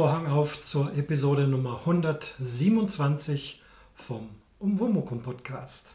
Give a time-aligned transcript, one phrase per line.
[0.00, 3.60] Vorhang auf zur Episode Nummer 127
[3.92, 5.88] vom Umwomukum Podcast.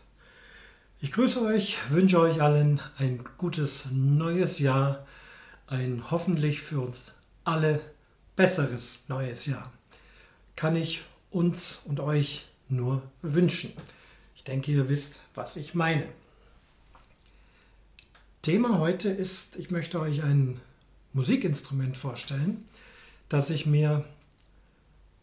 [1.01, 5.07] Ich grüße euch, wünsche euch allen ein gutes neues Jahr,
[5.65, 7.13] ein hoffentlich für uns
[7.45, 7.81] alle
[8.35, 9.73] besseres neues Jahr.
[10.55, 11.01] Kann ich
[11.31, 13.73] uns und euch nur wünschen.
[14.35, 16.07] Ich denke, ihr wisst, was ich meine.
[18.43, 20.61] Thema heute ist, ich möchte euch ein
[21.13, 22.67] Musikinstrument vorstellen,
[23.29, 24.03] das ich mir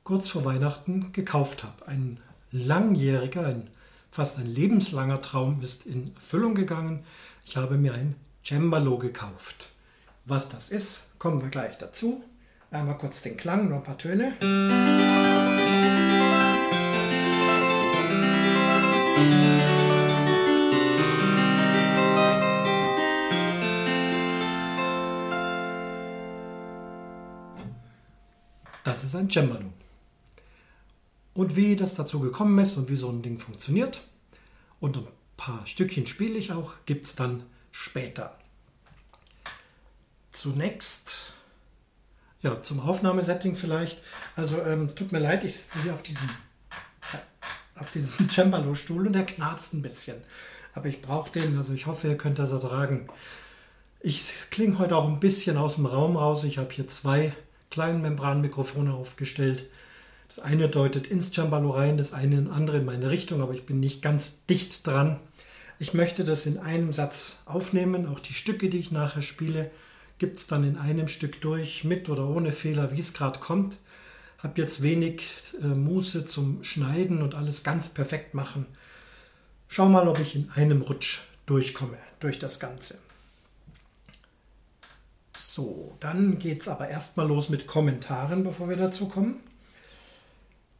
[0.04, 1.86] kurz vor Weihnachten gekauft habe.
[1.86, 2.18] Ein
[2.50, 3.68] langjähriger, ein,
[4.10, 7.04] fast ein lebenslanger Traum ist in Erfüllung gegangen.
[7.44, 9.70] Ich habe mir ein Cembalo gekauft.
[10.24, 12.22] Was das ist, kommen wir gleich dazu.
[12.70, 14.32] Einmal kurz den Klang, noch ein paar Töne.
[29.14, 29.72] Ist ein Cembalo.
[31.34, 34.06] Und wie das dazu gekommen ist und wie so ein Ding funktioniert
[34.80, 38.38] und ein paar Stückchen spiele ich auch, gibt es dann später.
[40.32, 41.32] Zunächst,
[42.42, 44.02] ja, zum Aufnahmesetting vielleicht.
[44.36, 46.28] Also ähm, tut mir leid, ich sitze hier auf diesem,
[47.76, 50.16] auf diesem Cembalo-Stuhl und der knarzt ein bisschen.
[50.74, 53.08] Aber ich brauche den, also ich hoffe, ihr könnt das ertragen.
[54.00, 56.44] Ich klinge heute auch ein bisschen aus dem Raum raus.
[56.44, 57.32] Ich habe hier zwei
[57.72, 59.68] kleinen Membranmikrofone aufgestellt.
[60.28, 63.80] Das eine deutet ins Cembalo rein, das eine andere in meine Richtung, aber ich bin
[63.80, 65.18] nicht ganz dicht dran.
[65.80, 68.06] Ich möchte das in einem Satz aufnehmen.
[68.06, 69.70] Auch die Stücke, die ich nachher spiele,
[70.18, 73.78] gibt es dann in einem Stück durch, mit oder ohne Fehler, wie es gerade kommt.
[74.38, 75.24] Habe jetzt wenig
[75.60, 78.66] äh, Muße zum Schneiden und alles ganz perfekt machen.
[79.66, 82.98] Schau mal, ob ich in einem Rutsch durchkomme durch das Ganze.
[85.54, 89.38] So, dann geht es aber erstmal los mit Kommentaren, bevor wir dazu kommen.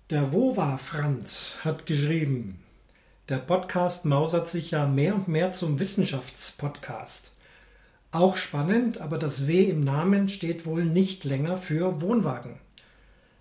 [0.09, 2.59] Der Wova Franz hat geschrieben,
[3.29, 7.33] der Podcast mausert sich ja mehr und mehr zum Wissenschaftspodcast.
[8.13, 12.59] Auch spannend, aber das W im Namen steht wohl nicht länger für Wohnwagen.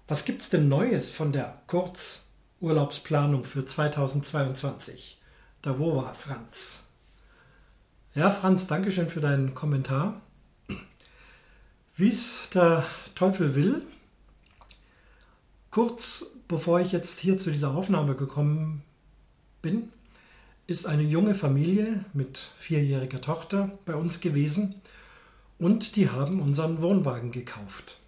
[0.10, 5.18] Was gibt's denn Neues von der Kurzurlaubsplanung für 2022?
[5.64, 6.84] Der Wova Franz.
[8.16, 10.20] Ja, Franz, Dankeschön für deinen Kommentar.
[11.98, 12.86] Wie es der
[13.16, 13.82] Teufel will,
[15.72, 18.82] kurz bevor ich jetzt hier zu dieser Aufnahme gekommen
[19.62, 19.92] bin,
[20.68, 24.76] ist eine junge Familie mit vierjähriger Tochter bei uns gewesen
[25.60, 28.00] und die haben unseren Wohnwagen gekauft.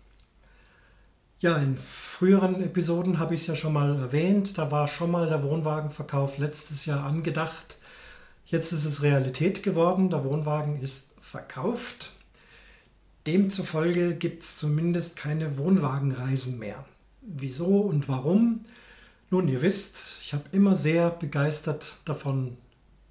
[1.40, 5.28] Ja, in früheren Episoden habe ich es ja schon mal erwähnt, da war schon mal
[5.28, 7.78] der Wohnwagenverkauf letztes Jahr angedacht.
[8.46, 12.14] Jetzt ist es Realität geworden, der Wohnwagen ist verkauft
[13.26, 16.86] Demzufolge gibt es zumindest keine Wohnwagenreisen mehr.
[17.22, 18.66] Wieso und warum?
[19.30, 22.58] Nun, ihr wisst, ich habe immer sehr begeistert davon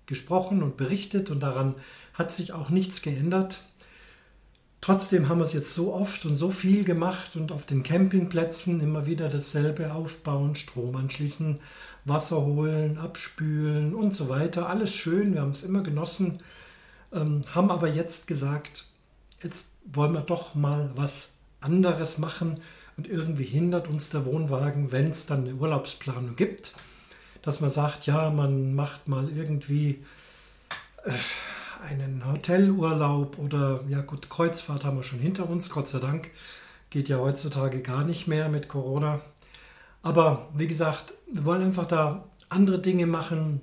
[0.07, 1.75] gesprochen und berichtet und daran
[2.15, 3.65] hat sich auch nichts geändert.
[4.83, 8.81] Trotzdem haben wir es jetzt so oft und so viel gemacht und auf den Campingplätzen
[8.81, 11.61] immer wieder dasselbe aufbauen, Strom anschließen,
[12.05, 14.69] Wasser holen, abspülen und so weiter.
[14.69, 16.41] Alles schön, wir haben es immer genossen,
[17.13, 18.87] ähm, haben aber jetzt gesagt,
[19.41, 22.61] jetzt wollen wir doch mal was anderes machen
[22.97, 26.75] und irgendwie hindert uns der Wohnwagen, wenn es dann eine Urlaubsplanung gibt,
[27.43, 30.05] dass man sagt, ja, man macht mal irgendwie
[31.05, 31.13] äh,
[31.89, 36.31] einen Hotelurlaub oder ja gut, Kreuzfahrt haben wir schon hinter uns, Gott sei Dank.
[36.91, 39.21] Geht ja heutzutage gar nicht mehr mit Corona.
[40.03, 43.61] Aber wie gesagt, wir wollen einfach da andere Dinge machen,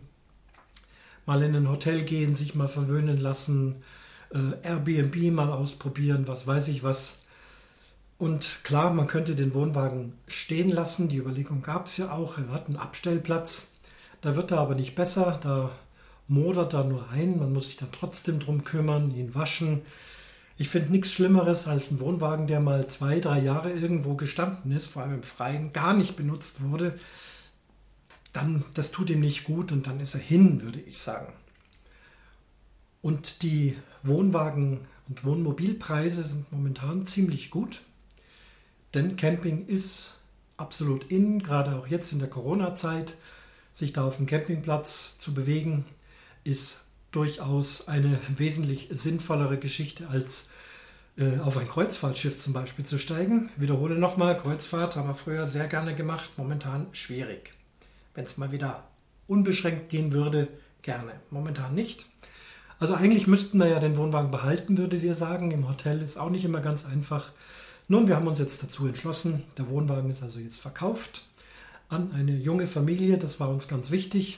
[1.25, 3.83] mal in ein Hotel gehen, sich mal verwöhnen lassen,
[4.31, 7.19] äh, Airbnb mal ausprobieren, was weiß ich was.
[8.17, 11.07] Und klar, man könnte den Wohnwagen stehen lassen.
[11.07, 12.37] Die Überlegung gab es ja auch.
[12.37, 13.75] Er hat einen Abstellplatz.
[14.21, 15.39] Da wird er aber nicht besser.
[15.41, 15.71] Da
[16.27, 17.39] modert er nur ein.
[17.39, 19.83] Man muss sich dann trotzdem drum kümmern, ihn waschen.
[20.57, 24.87] Ich finde nichts Schlimmeres als ein Wohnwagen, der mal zwei, drei Jahre irgendwo gestanden ist,
[24.87, 26.99] vor allem im Freien, gar nicht benutzt wurde.
[28.33, 31.31] Dann, das tut ihm nicht gut und dann ist er hin, würde ich sagen.
[33.01, 37.81] Und die Wohnwagen- und Wohnmobilpreise sind momentan ziemlich gut,
[38.93, 40.17] denn Camping ist
[40.57, 43.15] absolut in, gerade auch jetzt in der Corona-Zeit.
[43.71, 45.85] Sich da auf dem Campingplatz zu bewegen,
[46.43, 46.81] ist
[47.11, 50.49] durchaus eine wesentlich sinnvollere Geschichte als
[51.17, 53.49] äh, auf ein Kreuzfahrtschiff zum Beispiel zu steigen.
[53.57, 57.53] Wiederhole nochmal, Kreuzfahrt haben wir früher sehr gerne gemacht, momentan schwierig.
[58.15, 58.87] Wenn es mal wieder
[59.27, 60.47] unbeschränkt gehen würde,
[60.81, 61.13] gerne.
[61.29, 62.05] Momentan nicht.
[62.79, 65.51] Also eigentlich müssten wir ja den Wohnwagen behalten, würdet ihr sagen.
[65.51, 67.31] Im Hotel ist auch nicht immer ganz einfach.
[67.87, 71.23] Nun, wir haben uns jetzt dazu entschlossen, der Wohnwagen ist also jetzt verkauft
[71.89, 74.37] an eine junge Familie, das war uns ganz wichtig.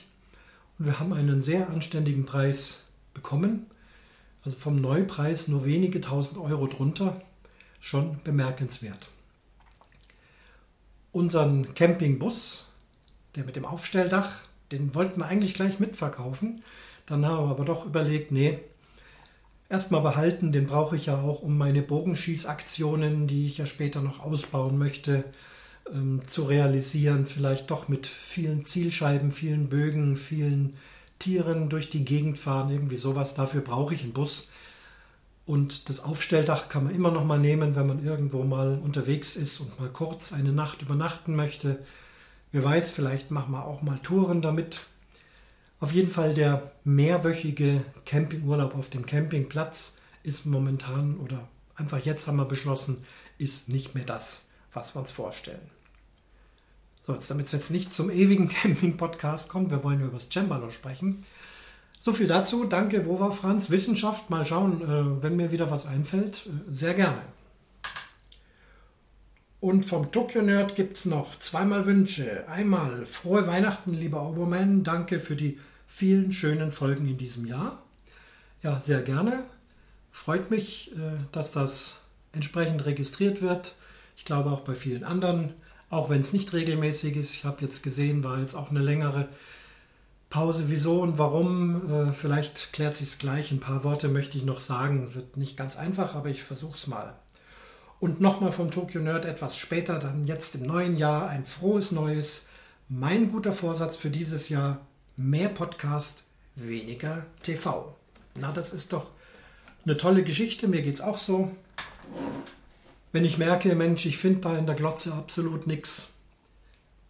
[0.79, 3.67] Und wir haben einen sehr anständigen Preis bekommen,
[4.43, 7.21] also vom Neupreis nur wenige tausend Euro drunter,
[7.79, 9.09] schon bemerkenswert.
[11.11, 12.65] Unseren Campingbus,
[13.35, 14.31] der mit dem Aufstelldach,
[14.71, 16.63] den wollten wir eigentlich gleich mitverkaufen.
[17.11, 18.57] Dann haben wir aber doch überlegt, nee,
[19.67, 24.21] erstmal behalten, den brauche ich ja auch, um meine Bogenschießaktionen, die ich ja später noch
[24.21, 25.25] ausbauen möchte,
[25.93, 27.25] ähm, zu realisieren.
[27.25, 30.77] Vielleicht doch mit vielen Zielscheiben, vielen Bögen, vielen
[31.19, 33.35] Tieren durch die Gegend fahren, irgendwie sowas.
[33.35, 34.49] Dafür brauche ich einen Bus.
[35.45, 39.59] Und das Aufstelldach kann man immer noch mal nehmen, wenn man irgendwo mal unterwegs ist
[39.59, 41.79] und mal kurz eine Nacht übernachten möchte.
[42.53, 44.79] Wer weiß, vielleicht machen wir auch mal Touren damit.
[45.81, 52.37] Auf jeden Fall der mehrwöchige Campingurlaub auf dem Campingplatz ist momentan oder einfach jetzt haben
[52.37, 53.03] wir beschlossen,
[53.39, 55.71] ist nicht mehr das, was wir uns vorstellen.
[57.07, 60.29] So, jetzt, damit es jetzt nicht zum ewigen Camping-Podcast kommt, wir wollen ja über das
[60.29, 61.25] Cembalo sprechen.
[61.99, 62.65] So viel dazu.
[62.65, 63.71] Danke, wo war Franz?
[63.71, 66.45] Wissenschaft, mal schauen, äh, wenn mir wieder was einfällt.
[66.45, 67.23] Äh, sehr gerne.
[69.59, 72.47] Und vom Tokyo Nerd gibt es noch zweimal Wünsche.
[72.47, 74.83] Einmal frohe Weihnachten, lieber Oberman.
[74.83, 75.57] Danke für die
[75.93, 77.83] vielen schönen Folgen in diesem Jahr.
[78.63, 79.43] Ja, sehr gerne.
[80.11, 82.01] Freut mich, äh, dass das
[82.31, 83.75] entsprechend registriert wird.
[84.15, 85.53] Ich glaube auch bei vielen anderen,
[85.89, 87.33] auch wenn es nicht regelmäßig ist.
[87.33, 89.27] Ich habe jetzt gesehen, war jetzt auch eine längere
[90.29, 90.65] Pause.
[90.67, 91.91] Wieso und warum?
[91.91, 93.51] Äh, vielleicht klärt sich es gleich.
[93.51, 95.13] Ein paar Worte möchte ich noch sagen.
[95.13, 97.13] Wird nicht ganz einfach, aber ich versuche es mal.
[97.99, 102.47] Und nochmal vom Tokyo Nerd etwas später, dann jetzt im neuen Jahr ein frohes Neues.
[102.87, 104.79] Mein guter Vorsatz für dieses Jahr,
[105.17, 106.23] mehr Podcast,
[106.55, 107.95] weniger TV.
[108.35, 109.07] Na, das ist doch
[109.85, 110.67] eine tolle Geschichte.
[110.67, 111.51] Mir geht es auch so.
[113.11, 116.13] Wenn ich merke, Mensch, ich finde da in der Glotze absolut nichts,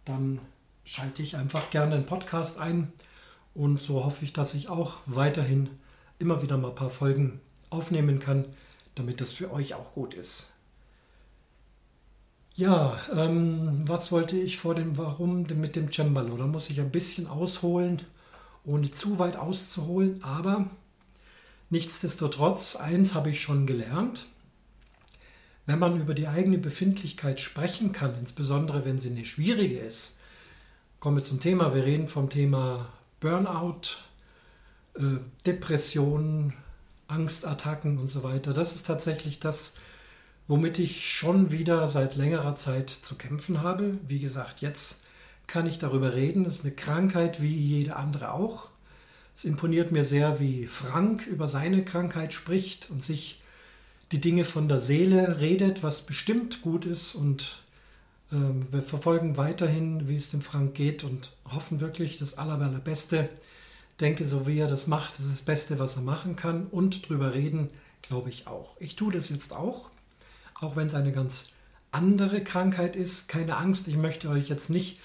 [0.04, 0.40] dann
[0.84, 2.92] schalte ich einfach gerne einen Podcast ein.
[3.54, 5.70] Und so hoffe ich, dass ich auch weiterhin
[6.18, 7.40] immer wieder mal ein paar Folgen
[7.70, 8.46] aufnehmen kann,
[8.94, 10.51] damit das für euch auch gut ist.
[12.54, 16.36] Ja, ähm, was wollte ich vor dem Warum mit dem Cembalo?
[16.36, 18.02] Da muss ich ein bisschen ausholen,
[18.64, 20.66] ohne zu weit auszuholen, aber
[21.70, 24.26] nichtsdestotrotz, eins habe ich schon gelernt.
[25.64, 30.18] Wenn man über die eigene Befindlichkeit sprechen kann, insbesondere wenn sie eine schwierige ist,
[31.00, 31.74] kommen wir zum Thema.
[31.74, 32.88] Wir reden vom Thema
[33.20, 33.96] Burnout,
[34.94, 36.52] äh, Depressionen,
[37.08, 38.52] Angstattacken und so weiter.
[38.52, 39.76] Das ist tatsächlich das,
[40.48, 43.98] womit ich schon wieder seit längerer Zeit zu kämpfen habe.
[44.06, 45.02] Wie gesagt, jetzt
[45.46, 46.44] kann ich darüber reden.
[46.44, 48.68] Das ist eine Krankheit wie jede andere auch.
[49.34, 53.40] Es imponiert mir sehr, wie Frank über seine Krankheit spricht und sich
[54.10, 57.14] die Dinge von der Seele redet, was bestimmt gut ist.
[57.14, 57.62] Und
[58.30, 63.30] ähm, wir verfolgen weiterhin, wie es dem Frank geht und hoffen wirklich das Allerbeste.
[64.00, 66.66] Denke, so wie er das macht, das ist das Beste, was er machen kann.
[66.66, 67.70] Und drüber reden,
[68.02, 68.76] glaube ich auch.
[68.80, 69.91] Ich tue das jetzt auch
[70.62, 71.50] auch wenn es eine ganz
[71.90, 73.28] andere Krankheit ist.
[73.28, 74.98] Keine Angst, ich möchte euch jetzt nicht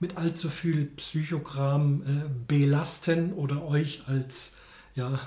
[0.00, 4.56] mit allzu viel Psychogramm äh, belasten oder euch als
[4.94, 5.20] ja,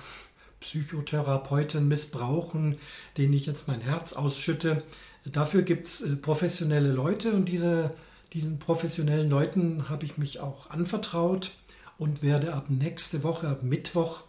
[0.59, 2.77] Psychotherapeuten missbrauchen,
[3.17, 4.83] denen ich jetzt mein Herz ausschütte.
[5.25, 7.93] Dafür gibt es äh, professionelle Leute und diese,
[8.33, 11.51] diesen professionellen Leuten habe ich mich auch anvertraut
[11.97, 14.21] und werde ab nächste Woche, ab Mittwoch,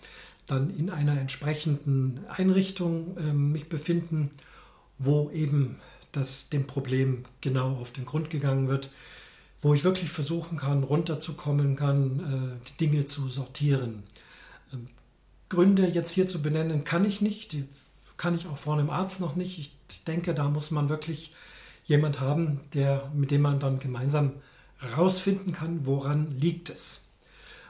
[0.46, 4.30] dann in einer entsprechenden Einrichtung äh, mich befinden
[4.98, 5.78] wo eben
[6.12, 8.90] das dem Problem genau auf den Grund gegangen wird,
[9.60, 14.04] wo ich wirklich versuchen kann, runterzukommen kann, äh, die Dinge zu sortieren.
[14.72, 14.88] Ähm,
[15.48, 17.64] Gründe jetzt hier zu benennen kann ich nicht, die
[18.16, 19.58] kann ich auch vor einem Arzt noch nicht.
[19.58, 21.34] Ich denke, da muss man wirklich
[21.86, 24.34] jemand haben, der, mit dem man dann gemeinsam
[24.78, 27.06] herausfinden kann, woran liegt es.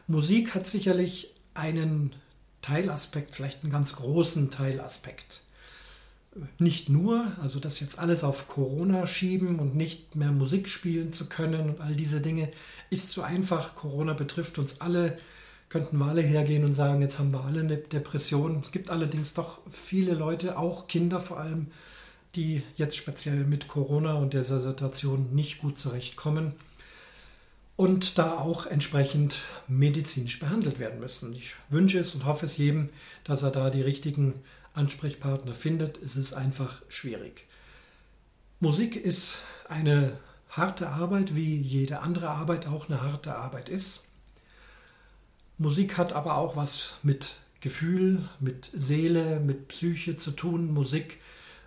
[0.06, 2.14] Musik hat sicherlich einen
[2.62, 5.42] Teilaspekt, vielleicht einen ganz großen Teilaspekt
[6.58, 11.26] nicht nur, also das jetzt alles auf Corona schieben und nicht mehr Musik spielen zu
[11.26, 12.50] können und all diese Dinge,
[12.90, 13.74] ist zu einfach.
[13.74, 15.18] Corona betrifft uns alle.
[15.68, 18.60] Könnten wir alle hergehen und sagen, jetzt haben wir alle eine Depression.
[18.62, 21.66] Es gibt allerdings doch viele Leute, auch Kinder vor allem,
[22.34, 26.54] die jetzt speziell mit Corona und dieser Situation nicht gut zurechtkommen
[27.76, 29.36] und da auch entsprechend
[29.68, 31.34] medizinisch behandelt werden müssen.
[31.34, 32.88] Ich wünsche es und hoffe es jedem,
[33.24, 34.34] dass er da die richtigen
[34.78, 37.46] Ansprechpartner findet, ist es einfach schwierig.
[38.60, 40.18] Musik ist eine
[40.48, 44.04] harte Arbeit, wie jede andere Arbeit auch eine harte Arbeit ist.
[45.58, 50.72] Musik hat aber auch was mit Gefühl, mit Seele, mit Psyche zu tun.
[50.72, 51.20] Musik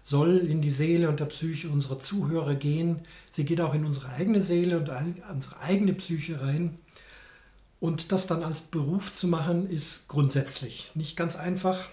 [0.04, 3.02] soll in die Seele und der Psyche unserer Zuhörer gehen.
[3.30, 4.90] Sie geht auch in unsere eigene Seele und
[5.30, 6.80] unsere eigene Psyche rein.
[7.80, 11.90] Und das dann als Beruf zu machen, ist grundsätzlich nicht ganz einfach.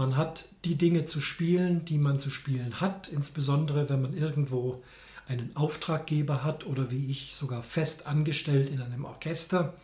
[0.00, 4.82] Man hat die Dinge zu spielen, die man zu spielen hat, insbesondere wenn man irgendwo
[5.28, 9.74] einen Auftraggeber hat oder wie ich sogar fest angestellt in einem Orchester.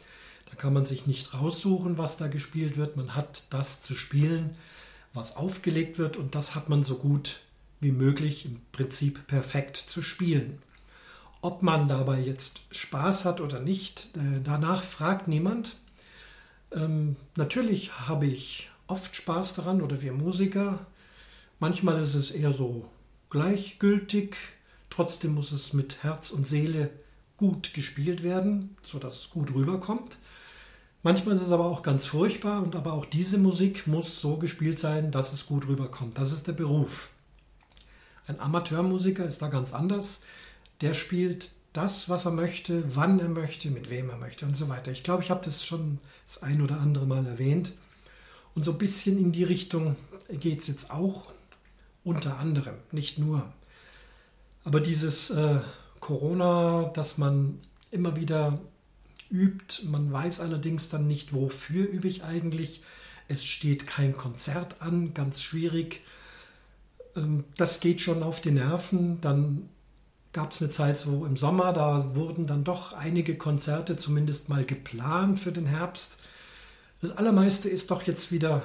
[0.48, 2.96] Da kann man sich nicht raussuchen, was da gespielt wird.
[2.96, 4.56] Man hat das zu spielen,
[5.12, 7.40] was aufgelegt wird und das hat man so gut
[7.80, 10.62] wie möglich im Prinzip perfekt zu spielen.
[11.42, 15.76] Ob man dabei jetzt Spaß hat oder nicht, äh, danach fragt niemand.
[16.72, 20.86] Ähm, natürlich habe ich oft Spaß daran oder wir Musiker.
[21.58, 22.88] Manchmal ist es eher so
[23.30, 24.36] gleichgültig.
[24.90, 26.90] Trotzdem muss es mit Herz und Seele
[27.36, 30.18] gut gespielt werden, sodass es gut rüberkommt.
[31.02, 34.78] Manchmal ist es aber auch ganz furchtbar und aber auch diese Musik muss so gespielt
[34.78, 36.18] sein, dass es gut rüberkommt.
[36.18, 37.10] Das ist der Beruf.
[38.26, 40.22] Ein Amateurmusiker ist da ganz anders.
[40.80, 44.68] Der spielt das, was er möchte, wann er möchte, mit wem er möchte und so
[44.68, 44.90] weiter.
[44.90, 47.72] Ich glaube, ich habe das schon das ein oder andere Mal erwähnt.
[48.56, 49.94] Und so ein bisschen in die Richtung
[50.28, 51.30] geht es jetzt auch,
[52.02, 53.52] unter anderem, nicht nur.
[54.64, 55.60] Aber dieses äh,
[56.00, 57.60] Corona, dass man
[57.90, 58.58] immer wieder
[59.30, 59.86] übt.
[59.86, 62.82] Man weiß allerdings dann nicht, wofür übe ich eigentlich.
[63.28, 66.02] Es steht kein Konzert an, ganz schwierig.
[67.14, 69.20] Ähm, das geht schon auf die Nerven.
[69.20, 69.68] Dann
[70.32, 74.64] gab es eine Zeit, wo im Sommer, da wurden dann doch einige Konzerte zumindest mal
[74.64, 76.18] geplant für den Herbst.
[77.00, 78.62] Das Allermeiste ist doch jetzt wieder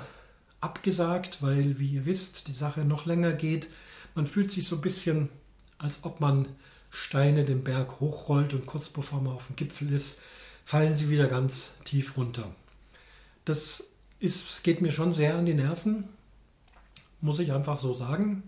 [0.62, 3.70] abgesagt, weil, wie ihr wisst, die Sache noch länger geht.
[4.16, 5.30] Man fühlt sich so ein bisschen,
[5.78, 6.48] als ob man
[6.90, 10.20] Steine den Berg hochrollt und kurz bevor man auf dem Gipfel ist,
[10.66, 12.54] fallen sie wieder ganz tief runter.
[13.46, 13.86] Das
[14.20, 16.08] ist, geht mir schon sehr an die Nerven,
[17.22, 18.44] muss ich einfach so sagen.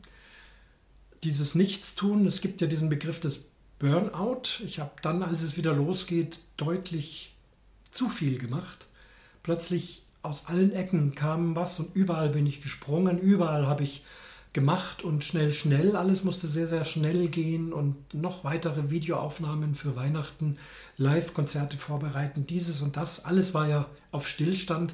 [1.24, 3.50] Dieses Nichtstun, es gibt ja diesen Begriff des
[3.80, 4.64] Burnout.
[4.66, 7.34] Ich habe dann, als es wieder losgeht, deutlich
[7.92, 8.88] zu viel gemacht.
[9.44, 14.04] Plötzlich aus allen Ecken kam was und überall bin ich gesprungen, überall habe ich
[14.54, 15.96] gemacht und schnell, schnell.
[15.96, 20.58] Alles musste sehr, sehr schnell gehen und noch weitere Videoaufnahmen für Weihnachten,
[20.98, 23.26] Live-Konzerte vorbereiten, dieses und das.
[23.26, 24.94] Alles war ja auf Stillstand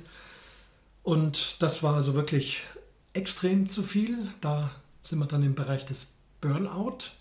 [1.03, 2.63] und das war also wirklich
[3.13, 4.17] extrem zu viel.
[4.41, 6.07] Da sind wir dann im Bereich des
[6.41, 7.11] Burnout.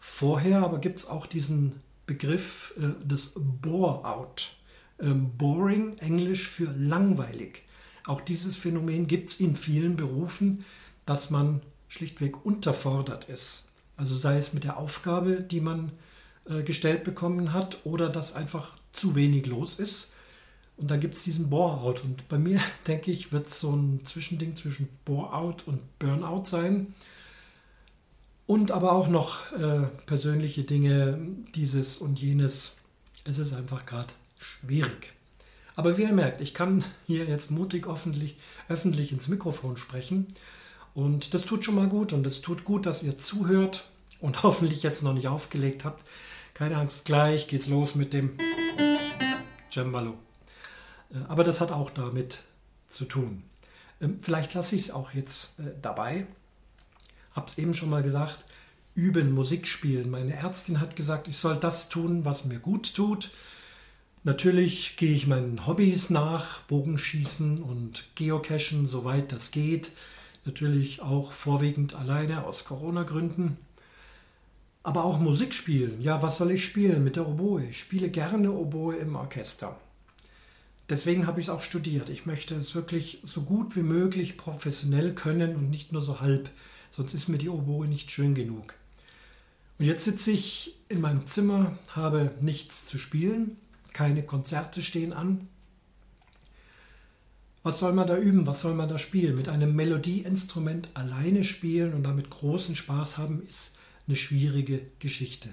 [0.00, 4.56] Vorher aber gibt es auch diesen Begriff äh, des Bore-out.
[5.02, 7.64] Ähm, boring, Englisch für langweilig.
[8.06, 10.64] Auch dieses Phänomen gibt es in vielen Berufen
[11.06, 13.66] dass man schlichtweg unterfordert ist.
[13.96, 15.92] Also sei es mit der Aufgabe, die man
[16.46, 20.12] äh, gestellt bekommen hat, oder dass einfach zu wenig los ist.
[20.76, 22.02] Und da gibt es diesen Bore-out.
[22.02, 26.94] Und bei mir, denke ich, wird es so ein Zwischending zwischen Bore-out und Burnout sein.
[28.46, 31.18] Und aber auch noch äh, persönliche Dinge,
[31.54, 32.76] dieses und jenes.
[33.24, 34.12] Es ist einfach gerade
[34.42, 35.12] schwierig.
[35.74, 38.36] Aber wie ihr merkt, ich kann hier jetzt mutig öffentlich,
[38.68, 40.26] öffentlich ins Mikrofon sprechen
[40.94, 43.88] und das tut schon mal gut und es tut gut, dass ihr zuhört
[44.20, 46.04] und hoffentlich jetzt noch nicht aufgelegt habt.
[46.54, 48.36] Keine Angst, gleich geht's los mit dem
[49.70, 50.18] Cembalo.
[51.12, 52.42] Äh, aber das hat auch damit
[52.88, 53.44] zu tun.
[54.00, 56.26] Ähm, vielleicht lasse ich es auch jetzt äh, dabei.
[57.34, 58.44] Hab's eben schon mal gesagt.
[58.94, 60.10] Üben, Musik spielen.
[60.10, 63.30] Meine Ärztin hat gesagt, ich soll das tun, was mir gut tut.
[64.24, 69.90] Natürlich gehe ich meinen Hobbys nach, Bogenschießen und Geocachen, soweit das geht
[70.44, 73.56] natürlich auch vorwiegend alleine aus Corona-Gründen.
[74.82, 76.00] Aber auch Musik spielen.
[76.02, 77.64] Ja, was soll ich spielen mit der Oboe?
[77.64, 79.78] Ich spiele gerne Oboe im Orchester.
[80.88, 82.08] Deswegen habe ich es auch studiert.
[82.08, 86.50] Ich möchte es wirklich so gut wie möglich professionell können und nicht nur so halb.
[86.90, 88.74] Sonst ist mir die Oboe nicht schön genug.
[89.78, 93.56] Und jetzt sitze ich in meinem Zimmer, habe nichts zu spielen,
[93.92, 95.48] keine Konzerte stehen an,
[97.62, 98.46] was soll man da üben?
[98.46, 99.36] Was soll man da spielen?
[99.36, 103.76] Mit einem Melodieinstrument alleine spielen und damit großen Spaß haben, ist
[104.08, 105.48] eine schwierige Geschichte.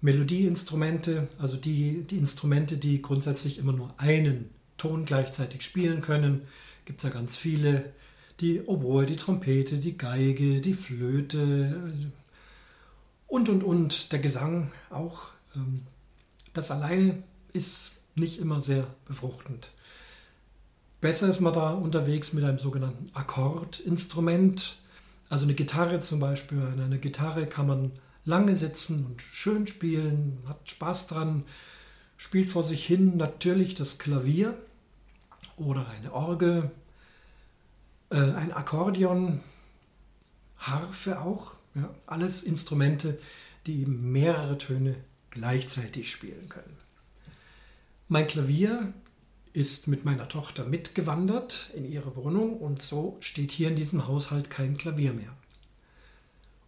[0.00, 6.42] Melodieinstrumente, also die, die Instrumente, die grundsätzlich immer nur einen Ton gleichzeitig spielen können,
[6.84, 7.92] gibt es ja ganz viele.
[8.40, 11.80] Die Oboe, die Trompete, die Geige, die Flöte
[13.26, 14.12] und, und, und.
[14.12, 15.30] Der Gesang auch.
[15.56, 15.82] Ähm,
[16.52, 17.22] das alleine
[17.56, 19.70] ist nicht immer sehr befruchtend.
[21.00, 24.78] Besser ist man da unterwegs mit einem sogenannten Akkordinstrument.
[25.28, 26.60] Also eine Gitarre zum Beispiel.
[26.60, 27.92] An einer Gitarre kann man
[28.24, 31.44] lange sitzen und schön spielen, hat Spaß dran,
[32.16, 34.56] spielt vor sich hin natürlich das Klavier
[35.56, 36.70] oder eine Orgel,
[38.10, 39.40] äh, ein Akkordeon.
[40.58, 41.52] Harfe auch.
[41.74, 43.18] Ja, alles Instrumente,
[43.66, 44.96] die mehrere Töne
[45.30, 46.85] gleichzeitig spielen können.
[48.08, 48.92] Mein Klavier
[49.52, 54.48] ist mit meiner Tochter mitgewandert in ihre Wohnung und so steht hier in diesem Haushalt
[54.48, 55.34] kein Klavier mehr.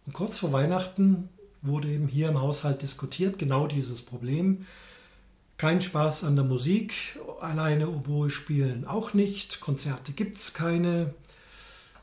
[0.05, 1.29] Und kurz vor Weihnachten
[1.61, 4.65] wurde eben hier im Haushalt diskutiert, genau dieses Problem.
[5.57, 6.93] Kein Spaß an der Musik,
[7.39, 11.13] alleine Oboe spielen auch nicht, Konzerte gibt es keine.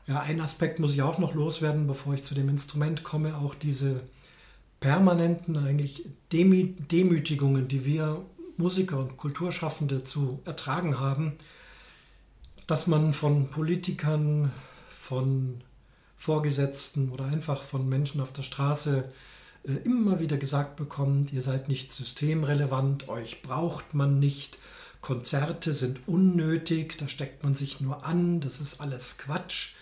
[0.07, 3.53] Ja, ein Aspekt muss ich auch noch loswerden, bevor ich zu dem Instrument komme, auch
[3.53, 4.01] diese
[4.79, 8.25] permanenten eigentlich Demü Demütigungen, die wir
[8.57, 11.33] Musiker und Kulturschaffende zu ertragen haben,
[12.65, 14.51] dass man von Politikern,
[14.89, 15.61] von
[16.17, 19.05] Vorgesetzten oder einfach von Menschen auf der Straße
[19.63, 24.59] äh, immer wieder gesagt bekommt, ihr seid nicht systemrelevant, euch braucht man nicht,
[25.01, 29.73] Konzerte sind unnötig, da steckt man sich nur an, das ist alles Quatsch.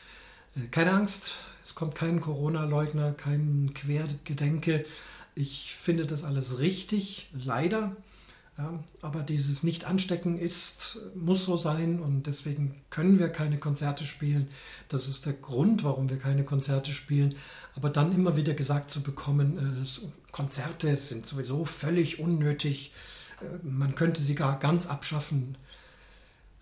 [0.55, 4.85] Äh, keine Angst, es kommt kein Corona-Leugner, kein Quergedenke.
[5.33, 7.95] Ich finde das alles richtig, leider.
[8.57, 14.47] Ja, aber dieses Nicht-Anstecken ist, muss so sein und deswegen können wir keine Konzerte spielen.
[14.87, 17.35] Das ist der Grund, warum wir keine Konzerte spielen.
[17.75, 22.93] Aber dann immer wieder gesagt zu bekommen, äh, Konzerte sind sowieso völlig unnötig,
[23.41, 25.57] äh, man könnte sie gar ganz abschaffen.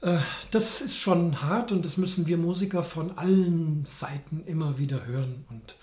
[0.02, 0.18] Äh,
[0.50, 5.46] das ist schon hart und das müssen wir Musiker von allen Seiten immer wieder hören.
[5.50, 5.76] Und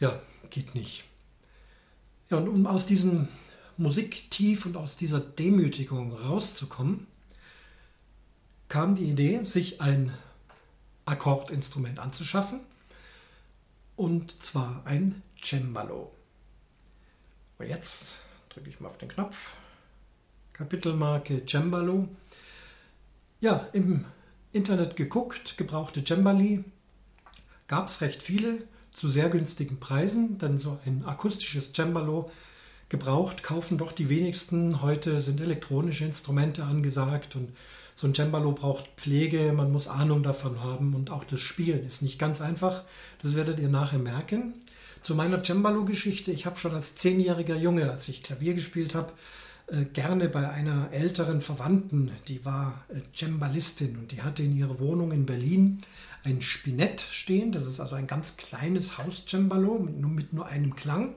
[0.00, 1.04] ja, geht nicht.
[2.30, 3.28] Ja, und um aus diesem
[3.78, 7.06] Musiktief und aus dieser Demütigung rauszukommen,
[8.68, 10.12] kam die Idee, sich ein
[11.04, 12.60] Akkordinstrument anzuschaffen
[13.96, 16.12] und zwar ein Cembalo.
[17.58, 18.18] Und jetzt
[18.48, 19.54] drücke ich mal auf den Knopf.
[20.52, 22.08] Kapitelmarke Cembalo.
[23.40, 24.04] Ja, im
[24.52, 26.64] Internet geguckt, gebrauchte Cembali.
[27.68, 32.30] Gab es recht viele zu sehr günstigen Preisen, denn so ein akustisches Cembalo
[32.88, 34.82] gebraucht kaufen doch die wenigsten.
[34.82, 37.50] Heute sind elektronische Instrumente angesagt und
[37.94, 42.02] so ein Cembalo braucht Pflege, man muss Ahnung davon haben und auch das Spielen ist
[42.02, 42.84] nicht ganz einfach.
[43.22, 44.54] Das werdet ihr nachher merken.
[45.00, 46.30] Zu meiner Cembalo-Geschichte.
[46.30, 49.12] Ich habe schon als zehnjähriger Junge, als ich Klavier gespielt habe,
[49.68, 54.78] äh, gerne bei einer älteren Verwandten, die war äh, Cembalistin und die hatte in ihrer
[54.78, 55.78] Wohnung in Berlin
[56.22, 57.50] ein Spinett stehen.
[57.50, 61.14] Das ist also ein ganz kleines Haus-Cembalo mit, mit nur einem Klang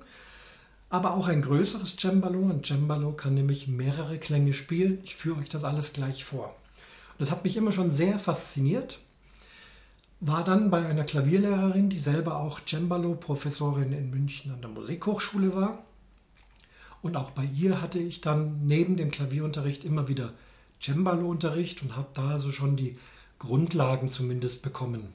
[0.89, 2.49] aber auch ein größeres Cembalo.
[2.49, 4.99] Ein Cembalo kann nämlich mehrere Klänge spielen.
[5.03, 6.55] Ich führe euch das alles gleich vor.
[7.17, 8.99] Das hat mich immer schon sehr fasziniert.
[10.19, 15.83] War dann bei einer Klavierlehrerin, die selber auch Cembalo-Professorin in München an der Musikhochschule war.
[17.01, 20.33] Und auch bei ihr hatte ich dann neben dem Klavierunterricht immer wieder
[20.81, 22.97] Cembalo-Unterricht und habe da also schon die
[23.37, 25.13] Grundlagen zumindest bekommen.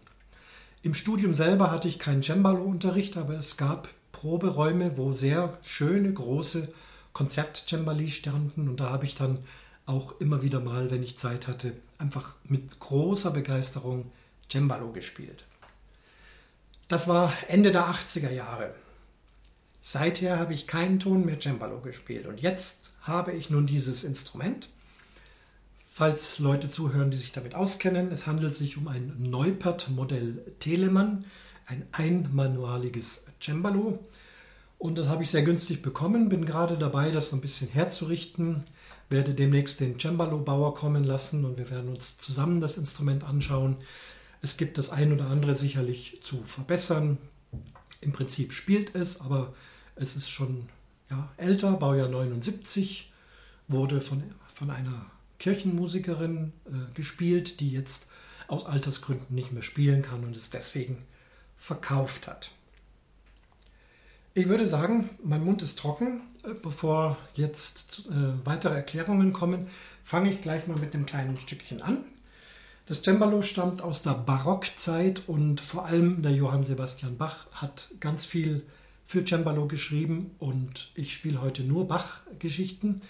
[0.82, 6.68] Im Studium selber hatte ich keinen Cembalo-Unterricht, aber es gab Proberäume, wo sehr schöne große
[7.12, 9.44] Konzertcembali standen und da habe ich dann
[9.86, 14.10] auch immer wieder mal, wenn ich Zeit hatte, einfach mit großer Begeisterung
[14.50, 15.44] Cembalo gespielt.
[16.88, 18.74] Das war Ende der 80er Jahre.
[19.80, 24.68] Seither habe ich keinen Ton mehr Cembalo gespielt und jetzt habe ich nun dieses Instrument.
[25.90, 31.24] Falls Leute zuhören, die sich damit auskennen, es handelt sich um ein Neupert Modell Telemann,
[31.66, 33.98] ein einmanualiges Cembalo.
[34.78, 38.64] Und das habe ich sehr günstig bekommen, bin gerade dabei, das ein bisschen herzurichten
[39.10, 43.76] werde demnächst den Cembalo-Bauer kommen lassen und wir werden uns zusammen das Instrument anschauen.
[44.42, 47.18] Es gibt das ein oder andere sicherlich zu verbessern.
[48.00, 49.54] Im Prinzip spielt es, aber
[49.96, 50.68] es ist schon
[51.10, 53.12] ja, älter, Baujahr 79,
[53.68, 54.22] wurde von,
[54.52, 55.06] von einer
[55.38, 58.08] Kirchenmusikerin äh, gespielt, die jetzt
[58.48, 60.98] aus Altersgründen nicht mehr spielen kann und es deswegen
[61.56, 62.50] verkauft hat.
[64.36, 66.22] Ich würde sagen, mein Mund ist trocken.
[66.44, 69.68] Äh, bevor jetzt äh, weitere Erklärungen kommen,
[70.02, 72.04] fange ich gleich mal mit einem kleinen Stückchen an.
[72.86, 78.24] Das Cembalo stammt aus der Barockzeit und vor allem der Johann Sebastian Bach hat ganz
[78.26, 78.66] viel
[79.06, 83.02] für Cembalo geschrieben und ich spiele heute nur Bach-Geschichten.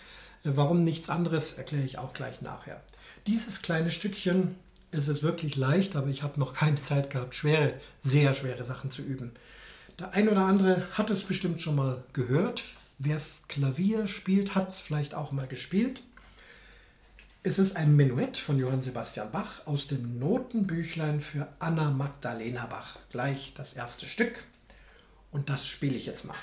[0.45, 2.83] Äh, warum nichts anderes, erkläre ich auch gleich nachher.
[3.27, 4.57] Dieses kleine Stückchen
[4.95, 8.91] es ist wirklich leicht, aber ich habe noch keine Zeit gehabt, schwere, sehr schwere Sachen
[8.91, 9.33] zu üben.
[9.99, 12.63] Der ein oder andere hat es bestimmt schon mal gehört.
[12.99, 16.03] Wer Klavier spielt, hat es vielleicht auch mal gespielt.
[17.43, 22.97] Es ist ein Menuett von Johann Sebastian Bach aus dem Notenbüchlein für Anna Magdalena Bach.
[23.11, 24.45] Gleich das erste Stück.
[25.31, 26.37] Und das spiele ich jetzt mal.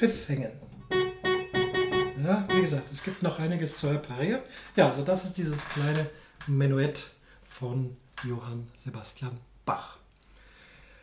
[0.00, 0.52] Des Fiss hängen.
[2.24, 4.40] Ja, wie gesagt, es gibt noch einiges zu reparieren.
[4.76, 6.08] Ja, also das ist dieses kleine
[6.46, 7.10] Menuett
[7.48, 9.32] von Johann Sebastian
[9.64, 9.96] Bach.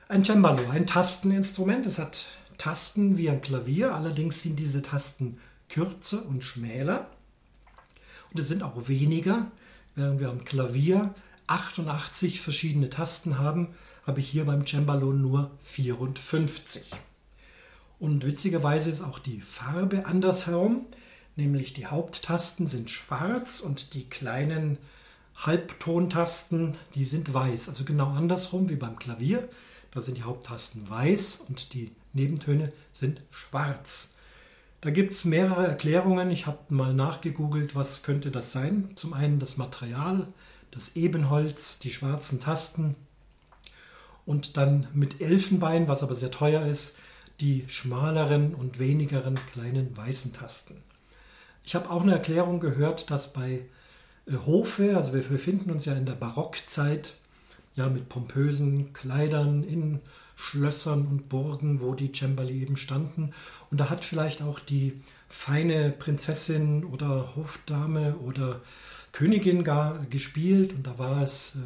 [0.08, 1.86] Ein Cembalo, ein Tasteninstrument.
[1.86, 7.10] Es hat Tasten wie ein Klavier, allerdings sind diese Tasten kürzer und schmäler.
[8.32, 9.52] Und es sind auch weniger.
[9.96, 11.16] Während wir am Klavier
[11.48, 13.70] 88 verschiedene Tasten haben,
[14.06, 16.92] habe ich hier beim Cembalo nur 54.
[18.00, 20.86] Und witzigerweise ist auch die Farbe andersherum,
[21.36, 24.78] nämlich die Haupttasten sind schwarz und die kleinen
[25.36, 27.70] Halbtontasten, die sind weiß.
[27.70, 29.48] Also genau andersrum wie beim Klavier.
[29.92, 34.14] Da sind die Haupttasten weiß und die Nebentöne sind schwarz.
[34.82, 36.30] Da gibt es mehrere Erklärungen.
[36.30, 38.90] Ich habe mal nachgegoogelt, was könnte das sein.
[38.96, 40.28] Zum einen das Material,
[40.72, 42.96] das Ebenholz, die schwarzen Tasten
[44.26, 46.98] und dann mit Elfenbein, was aber sehr teuer ist,
[47.40, 50.82] die schmaleren und wenigeren kleinen weißen Tasten.
[51.64, 53.66] Ich habe auch eine Erklärung gehört, dass bei
[54.26, 57.16] äh, Hofe, also wir befinden uns ja in der Barockzeit,
[57.76, 60.00] ja mit pompösen Kleidern in
[60.36, 63.34] Schlössern und Burgen, wo die Cembali eben standen.
[63.70, 68.62] Und da hat vielleicht auch die feine Prinzessin oder Hofdame oder
[69.12, 71.60] Königin gar gespielt und da war es, äh,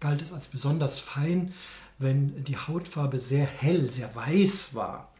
[0.00, 1.52] galt es als besonders fein,
[1.98, 5.11] wenn die Hautfarbe sehr hell, sehr weiß war.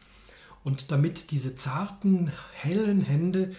[0.63, 3.51] Und damit diese zarten, hellen Hände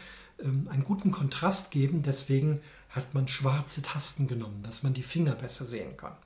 [0.42, 5.34] ähm, einen guten Kontrast geben, deswegen hat man schwarze Tasten genommen, dass man die Finger
[5.34, 6.16] besser sehen kann.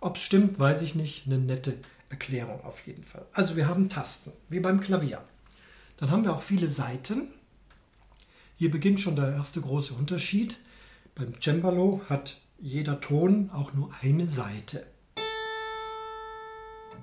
[0.00, 1.26] Ob es stimmt, weiß ich nicht.
[1.26, 1.74] Eine nette
[2.08, 3.26] Erklärung auf jeden Fall.
[3.32, 5.22] Also wir haben Tasten, wie beim Klavier.
[5.96, 7.28] Dann haben wir auch viele Saiten.
[8.56, 10.58] Hier beginnt schon der erste große Unterschied.
[11.14, 14.86] Beim Cembalo hat jeder Ton auch nur eine Seite.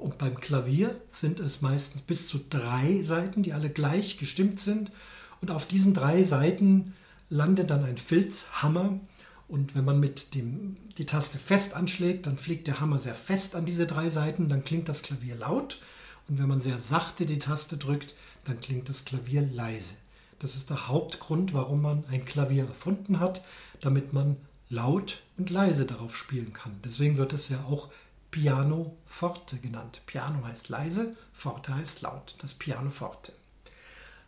[0.04, 4.92] Und beim Klavier sind es meistens bis zu drei Seiten, die alle gleich gestimmt sind.
[5.40, 6.94] Und auf diesen drei Seiten
[7.30, 9.00] landet dann ein Filzhammer.
[9.48, 13.56] Und wenn man mit dem, die Taste fest anschlägt, dann fliegt der Hammer sehr fest
[13.56, 15.80] an diese drei Seiten, dann klingt das Klavier laut.
[16.28, 18.14] Und wenn man sehr sachte die Taste drückt,
[18.44, 19.94] dann klingt das Klavier leise.
[20.40, 23.46] Das ist der Hauptgrund, warum man ein Klavier erfunden hat,
[23.80, 24.36] damit man
[24.70, 26.76] laut und leise darauf spielen kann.
[26.84, 27.88] Deswegen wird es ja auch
[28.34, 30.02] Piano Forte genannt.
[30.08, 33.32] Piano heißt leise, Forte heißt laut, das Piano Forte.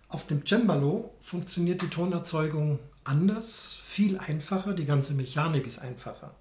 [0.10, 6.36] Auf dem Cembalo funktioniert die Tonerzeugung anders, viel einfacher, die ganze Mechanik ist einfacher.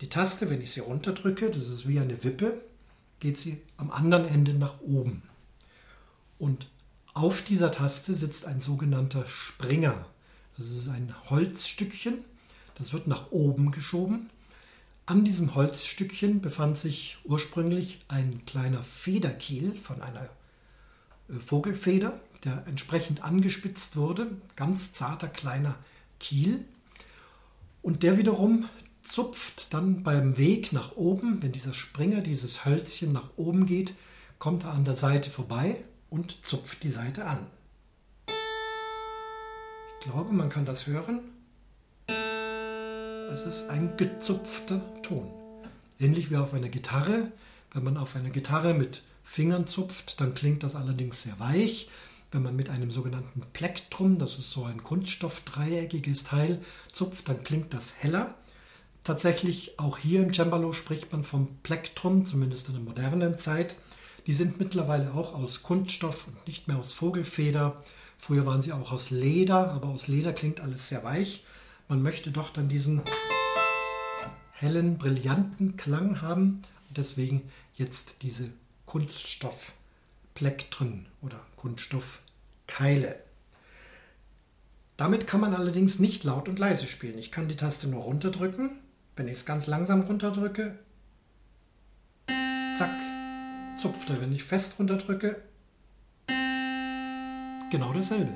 [0.00, 2.62] Die Taste, wenn ich sie runterdrücke, das ist wie eine Wippe,
[3.20, 5.24] geht sie am anderen Ende nach oben.
[6.38, 6.68] Und
[7.12, 10.06] auf dieser Taste sitzt ein sogenannter Springer.
[10.56, 12.24] Das ist ein Holzstückchen,
[12.76, 14.30] das wird nach oben geschoben
[15.06, 20.28] an diesem Holzstückchen befand sich ursprünglich ein kleiner Federkiel von einer
[21.28, 25.76] äh, Vogelfeder, der entsprechend angespitzt wurde, ganz zarter kleiner
[26.20, 26.64] Kiel.
[27.82, 28.68] Und der wiederum
[29.02, 33.94] zupft dann beim Weg nach oben, wenn dieser Springer, dieses Hölzchen nach oben geht,
[34.38, 37.46] kommt er an der Seite vorbei und zupft die Seite an.
[38.28, 41.20] Ich glaube, man kann das hören.
[43.32, 45.26] Es ist ein gezupfter Ton.
[45.98, 47.32] Ähnlich wie auf einer Gitarre.
[47.72, 51.88] Wenn man auf einer Gitarre mit Fingern zupft, dann klingt das allerdings sehr weich.
[52.30, 56.60] Wenn man mit einem sogenannten Plektrum, das ist so ein Kunststoffdreieckiges Teil,
[56.92, 58.34] zupft, dann klingt das heller.
[59.02, 63.76] Tatsächlich auch hier im Cembalo spricht man vom Plektrum, zumindest in der modernen Zeit.
[64.26, 67.82] Die sind mittlerweile auch aus Kunststoff und nicht mehr aus Vogelfeder.
[68.18, 71.44] Früher waren sie auch aus Leder, aber aus Leder klingt alles sehr weich.
[71.92, 73.02] Man möchte doch dann diesen
[74.52, 76.62] hellen, brillanten Klang haben.
[76.88, 78.48] Und deswegen jetzt diese
[78.86, 83.16] Kunststoffplektren oder Kunststoffkeile.
[84.96, 87.18] Damit kann man allerdings nicht laut und leise spielen.
[87.18, 88.70] Ich kann die Taste nur runterdrücken.
[89.14, 90.78] Wenn ich es ganz langsam runterdrücke,
[92.78, 92.96] zack,
[93.78, 94.22] zupft er.
[94.22, 95.42] Wenn ich fest runterdrücke,
[97.70, 98.32] genau dasselbe.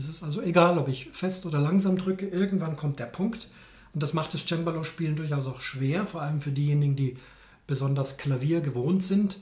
[0.00, 3.48] Es ist also egal, ob ich fest oder langsam drücke, irgendwann kommt der Punkt.
[3.92, 7.18] Und das macht das Cembalo-Spielen durchaus auch schwer, vor allem für diejenigen, die
[7.66, 9.40] besonders Klavier gewohnt sind.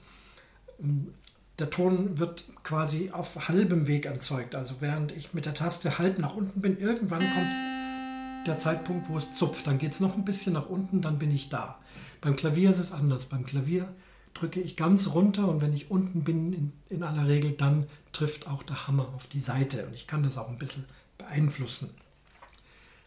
[1.60, 4.56] Der Ton wird quasi auf halbem Weg erzeugt.
[4.56, 9.16] Also während ich mit der Taste halb nach unten bin, irgendwann kommt der Zeitpunkt, wo
[9.16, 9.68] es zupft.
[9.68, 11.78] Dann geht es noch ein bisschen nach unten, dann bin ich da.
[12.20, 13.26] Beim Klavier ist es anders.
[13.26, 13.94] Beim Klavier
[14.38, 18.46] drücke ich ganz runter und wenn ich unten bin, in, in aller Regel, dann trifft
[18.46, 20.84] auch der Hammer auf die Seite und ich kann das auch ein bisschen
[21.18, 21.90] beeinflussen.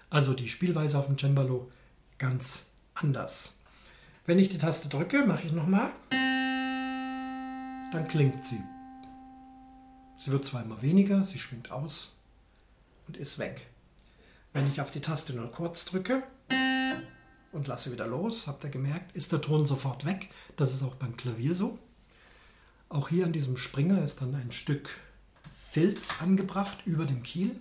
[0.09, 1.71] Also die Spielweise auf dem Cembalo
[2.17, 3.57] ganz anders.
[4.25, 5.89] Wenn ich die Taste drücke, mache ich nochmal,
[7.91, 8.61] dann klingt sie.
[10.17, 12.13] Sie wird immer weniger, sie schwingt aus
[13.07, 13.67] und ist weg.
[14.53, 16.23] Wenn ich auf die Taste nur kurz drücke,
[17.51, 18.47] und lasse wieder los.
[18.47, 20.29] Habt ihr gemerkt, ist der Ton sofort weg.
[20.55, 21.77] Das ist auch beim Klavier so.
[22.89, 24.89] Auch hier an diesem Springer ist dann ein Stück
[25.69, 27.55] Filz angebracht über dem Kiel.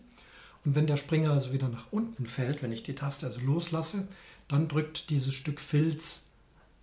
[0.64, 4.08] Und wenn der Springer also wieder nach unten fällt, wenn ich die Taste also loslasse,
[4.48, 6.24] dann drückt dieses Stück Filz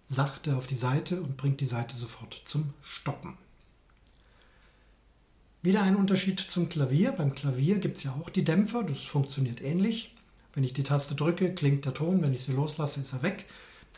[0.08, 3.38] sachte auf die Seite und bringt die Seite sofort zum Stoppen.
[5.62, 7.12] Wieder ein Unterschied zum Klavier.
[7.12, 10.16] Beim Klavier gibt es ja auch die Dämpfer, das funktioniert ähnlich.
[10.58, 13.46] Wenn ich die Taste drücke, klingt der Ton, wenn ich sie loslasse, ist er weg.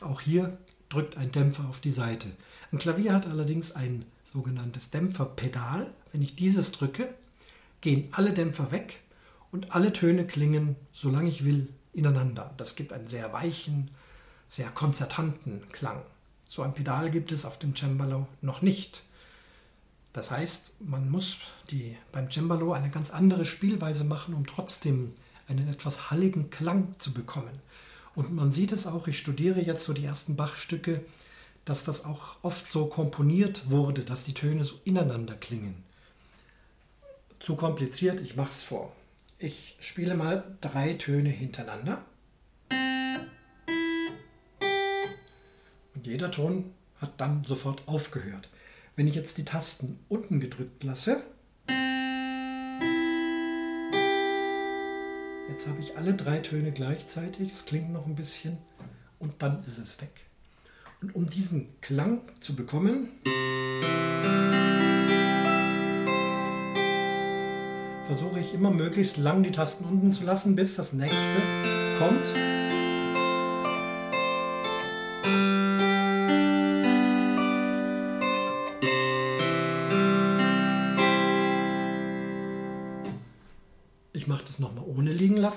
[0.01, 0.57] Auch hier
[0.89, 2.27] drückt ein Dämpfer auf die Seite.
[2.73, 5.89] Ein Klavier hat allerdings ein sogenanntes Dämpferpedal.
[6.11, 7.13] Wenn ich dieses drücke,
[7.79, 8.99] gehen alle Dämpfer weg
[9.53, 12.53] und alle Töne klingen, solange ich will, ineinander.
[12.57, 13.89] Das gibt einen sehr weichen,
[14.49, 16.01] sehr konzertanten Klang.
[16.45, 19.03] So ein Pedal gibt es auf dem Cembalo noch nicht.
[20.11, 21.37] Das heißt, man muss
[21.71, 25.13] die, beim Cembalo eine ganz andere Spielweise machen, um trotzdem
[25.49, 27.59] einen etwas halligen Klang zu bekommen.
[28.15, 31.03] Und man sieht es auch, ich studiere jetzt so die ersten Bachstücke,
[31.65, 35.83] dass das auch oft so komponiert wurde, dass die Töne so ineinander klingen.
[37.39, 38.91] Zu kompliziert, ich mache es vor.
[39.37, 42.03] Ich spiele mal drei Töne hintereinander.
[45.95, 48.49] Und jeder Ton hat dann sofort aufgehört.
[48.95, 51.23] Wenn ich jetzt die Tasten unten gedrückt lasse,
[55.49, 58.57] Jetzt habe ich alle drei Töne gleichzeitig, es klingt noch ein bisschen
[59.17, 60.27] und dann ist es weg.
[61.01, 63.09] Und um diesen Klang zu bekommen,
[68.05, 71.41] versuche ich immer möglichst lang die Tasten unten zu lassen, bis das nächste
[71.97, 72.58] kommt.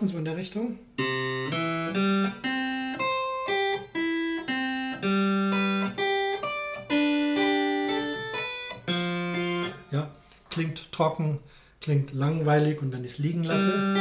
[0.03, 0.79] Lassen, so in der Richtung.
[9.91, 10.11] Ja,
[10.51, 11.39] klingt trocken,
[11.81, 13.95] klingt langweilig und wenn ich es liegen lasse.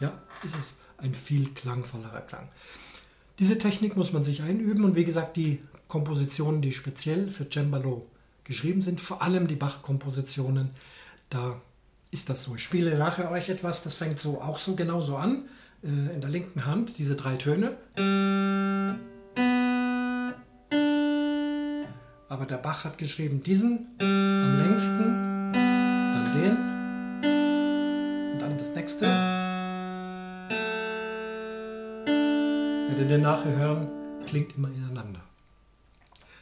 [0.00, 2.48] Ja, ist es ein viel klangvollerer Klang.
[3.38, 8.06] Diese Technik muss man sich einüben und wie gesagt, die Kompositionen, die speziell für Cembalo
[8.44, 10.70] geschrieben sind, vor allem die Bach-Kompositionen.
[11.30, 11.60] Da
[12.10, 12.54] ist das so.
[12.54, 15.48] Ich spiele nachher euch etwas, das fängt so auch so genauso an.
[15.82, 17.76] Äh, in der linken Hand diese drei Töne.
[22.28, 26.56] Aber der Bach hat geschrieben diesen am längsten, dann den
[28.32, 29.06] und dann das nächste.
[32.98, 33.88] Wenn ihr nachher hören,
[34.26, 35.20] klingt immer ineinander.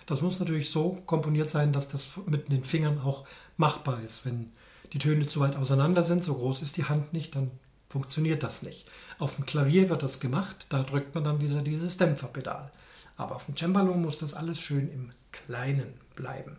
[0.06, 4.24] Das muss natürlich so komponiert sein, dass das mit den Fingern auch machbar ist.
[4.24, 4.52] Wenn
[4.92, 7.50] die Töne zu weit auseinander sind, so groß ist die Hand nicht, dann
[7.88, 8.86] funktioniert das nicht.
[9.18, 12.70] Auf dem Klavier wird das gemacht, da drückt man dann wieder dieses Dämpferpedal.
[13.16, 16.58] Aber auf dem Cembalo muss das alles schön im Kleinen bleiben.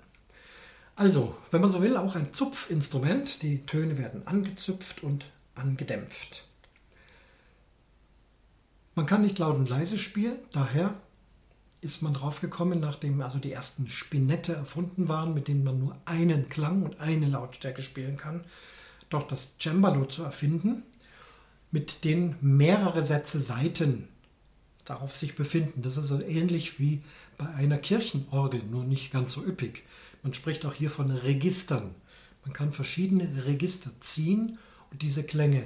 [0.95, 3.41] Also, wenn man so will, auch ein Zupfinstrument.
[3.41, 6.45] Die Töne werden angezupft und angedämpft.
[8.95, 10.93] Man kann nicht laut und leise spielen, daher
[11.85, 15.95] ist man drauf gekommen, nachdem also die ersten Spinette erfunden waren, mit denen man nur
[16.05, 18.43] einen Klang und eine Lautstärke spielen kann,
[19.09, 20.81] doch das Cembalo zu erfinden,
[21.71, 24.07] mit denen mehrere Sätze Saiten
[24.83, 25.83] darauf sich befinden.
[25.83, 27.03] Das ist so ähnlich wie
[27.37, 29.83] bei einer Kirchenorgel, nur nicht ganz so üppig.
[30.23, 31.93] Man spricht auch hier von Registern.
[32.43, 34.57] Man kann verschiedene Register ziehen
[34.91, 35.63] und diese Klänge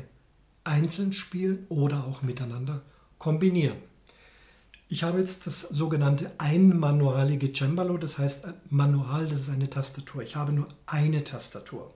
[0.63, 2.81] einzeln spielen oder auch miteinander
[3.19, 3.77] kombinieren.
[4.91, 10.23] Ich habe jetzt das sogenannte einmanualige Cembalo, das heißt Manual, das ist eine Tastatur.
[10.23, 11.93] Ich habe nur eine Tastatur.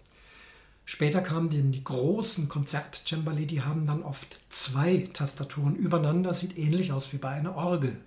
[0.85, 6.91] Später kamen dann die großen Konzert-Cembali, die haben dann oft zwei Tastaturen übereinander, sieht ähnlich
[6.91, 7.99] aus wie bei einer Orgel.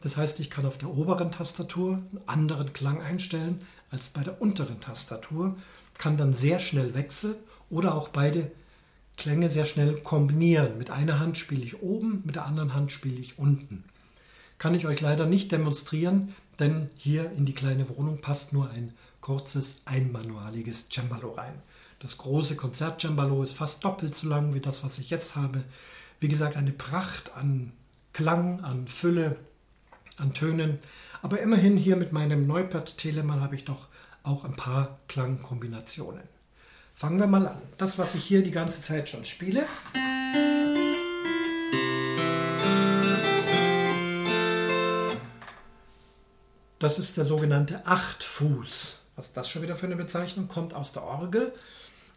[0.00, 3.60] Das heißt, ich kann auf der oberen Tastatur einen anderen Klang einstellen
[3.92, 5.56] als bei der unteren Tastatur,
[5.96, 7.36] kann dann sehr schnell wechseln
[7.70, 8.50] oder auch beide
[9.16, 10.76] Klänge sehr schnell kombinieren.
[10.76, 13.84] Mit einer Hand spiele ich oben, mit der anderen Hand spiele ich unten.
[14.58, 18.94] Kann ich euch leider nicht demonstrieren, denn hier in die kleine Wohnung passt nur ein
[19.20, 21.62] kurzes, einmanualiges Cembalo rein.
[21.98, 25.64] Das große Konzert-Cembalo ist fast doppelt so lang wie das, was ich jetzt habe.
[26.20, 27.72] Wie gesagt, eine Pracht an
[28.12, 29.36] Klang, an Fülle,
[30.16, 30.78] an Tönen.
[31.22, 33.88] Aber immerhin hier mit meinem Neupert Telemann habe ich doch
[34.22, 36.22] auch ein paar Klangkombinationen.
[36.94, 37.62] Fangen wir mal an.
[37.78, 39.66] Das, was ich hier die ganze Zeit schon spiele.
[46.84, 48.98] Das ist der sogenannte Achtfuß.
[49.16, 50.48] Was ist das schon wieder für eine Bezeichnung?
[50.48, 51.54] Kommt aus der Orgel.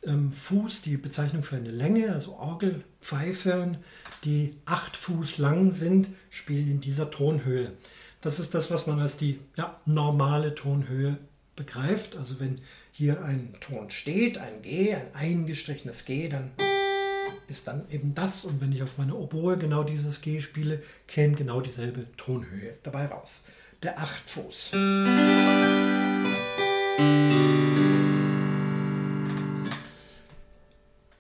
[0.04, 3.78] Ähm, Fuß, die Bezeichnung für eine Länge, also Orgelpfeifen,
[4.26, 7.72] die acht Fuß lang sind, spielen in dieser Tonhöhe.
[8.20, 11.18] Das ist das, was man als die ja, normale Tonhöhe
[11.56, 12.18] begreift.
[12.18, 12.60] Also wenn
[12.92, 16.52] hier ein Ton steht, ein G, ein eingestrichenes G, dann
[17.48, 18.44] ist dann eben das.
[18.44, 23.06] Und wenn ich auf meine Oboe genau dieses G spiele, käme genau dieselbe Tonhöhe dabei
[23.06, 23.46] raus.
[23.84, 24.72] Der Achtfuß.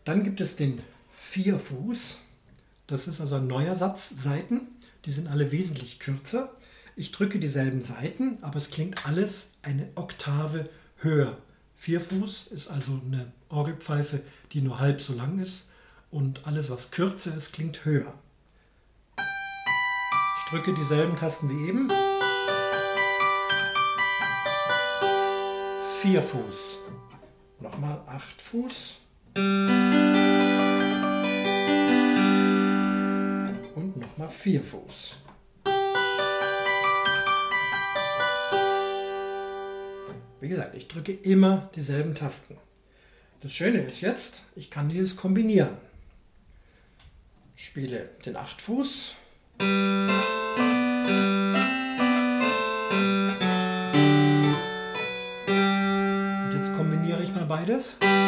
[0.04, 2.20] Dann gibt es den Vierfuß.
[2.88, 4.62] Das ist also ein neuer Satz Seiten.
[5.06, 6.52] Die sind alle wesentlich kürzer.
[6.96, 10.68] Ich drücke dieselben Seiten, aber es klingt alles eine Oktave
[10.98, 11.38] höher.
[11.76, 15.70] Vierfuß ist also eine Orgelpfeife, die nur halb so lang ist
[16.10, 18.16] und alles, was kürzer ist, klingt höher.
[19.20, 21.88] Ich drücke dieselben Tasten wie eben.
[26.10, 26.78] Vier Fuß.
[27.60, 29.00] Nochmal acht Fuß.
[33.76, 35.18] Und nochmal vier Fuß.
[40.40, 42.56] Wie gesagt, ich drücke immer dieselben Tasten.
[43.42, 45.76] Das Schöne ist jetzt, ich kann dieses kombinieren.
[47.58, 49.16] Spiele den Achtfuß.
[49.60, 50.17] Und
[57.68, 58.28] kombiniere ich mal beides.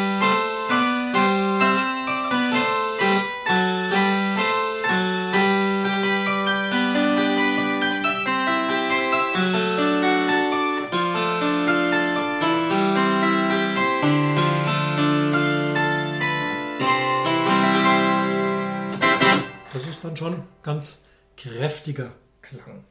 [20.20, 21.00] schon ganz
[21.38, 22.84] kräftiger Klang.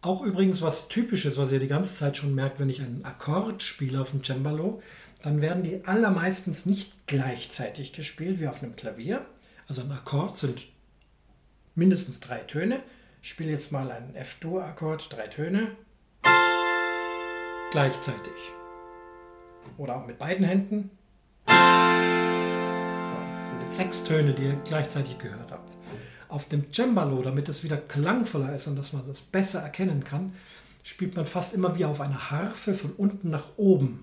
[0.00, 3.64] Auch übrigens was Typisches, was ihr die ganze Zeit schon merkt, wenn ich einen Akkord
[3.64, 4.80] spiele auf dem Cembalo,
[5.22, 9.24] dann werden die allermeistens nicht gleichzeitig gespielt wie auf einem Klavier.
[9.68, 10.66] Also ein Akkord sind
[11.74, 12.80] mindestens drei Töne.
[13.22, 15.72] Ich spiele jetzt mal einen F-Dur-Akkord, drei Töne.
[17.70, 18.32] Gleichzeitig.
[19.76, 20.90] Oder auch mit beiden Händen.
[21.46, 21.56] Das
[23.48, 25.70] sind jetzt sechs Töne, die ihr gleichzeitig gehört habt
[26.30, 30.32] auf dem Cembalo, damit es wieder klangvoller ist und dass man das besser erkennen kann,
[30.82, 34.02] spielt man fast immer wie auf einer Harfe von unten nach oben.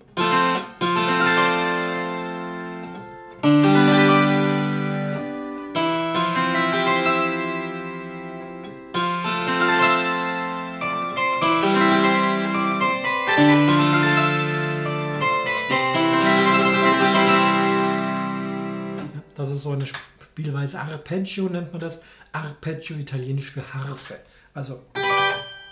[20.68, 20.92] Spielweise.
[20.92, 22.02] Arpeggio nennt man das.
[22.32, 24.20] Arpeggio italienisch für Harfe.
[24.54, 24.82] Also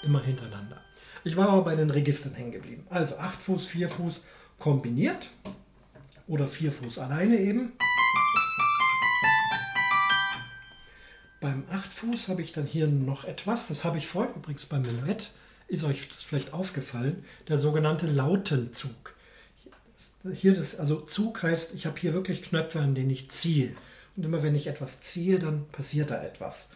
[0.03, 0.81] immer hintereinander.
[1.25, 2.87] Ich war aber bei den Registern hängen geblieben.
[2.91, 4.25] Also 8 Fuß, 4 Fuß
[4.59, 5.29] kombiniert
[6.29, 7.73] oder 4 Fuß alleine eben.
[11.41, 14.83] Beim 8 Fuß habe ich dann hier noch etwas, das habe ich vorhin übrigens beim
[14.83, 15.33] Menuett,
[15.69, 19.15] ist euch vielleicht aufgefallen, der sogenannte Lautenzug.
[20.33, 23.75] Hier das, also Zug heißt, ich habe hier wirklich Knöpfe, an denen ich ziehe.
[24.17, 26.71] Und immer wenn ich etwas ziehe, dann passiert da etwas.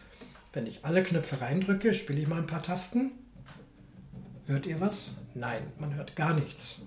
[0.53, 3.11] Wenn ich alle Knöpfe reindrücke, spiele ich mal ein paar Tasten.
[4.45, 5.15] Hört ihr was?
[5.33, 6.79] Nein, man hört gar nichts.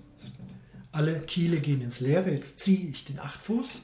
[0.91, 2.31] Alle Kiele gehen ins Leere.
[2.31, 3.81] Jetzt ziehe ich den Achtfuß.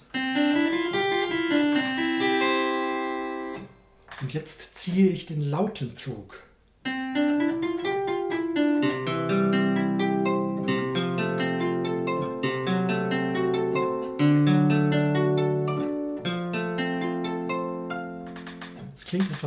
[4.22, 6.41] Und jetzt ziehe ich den lauten Zug.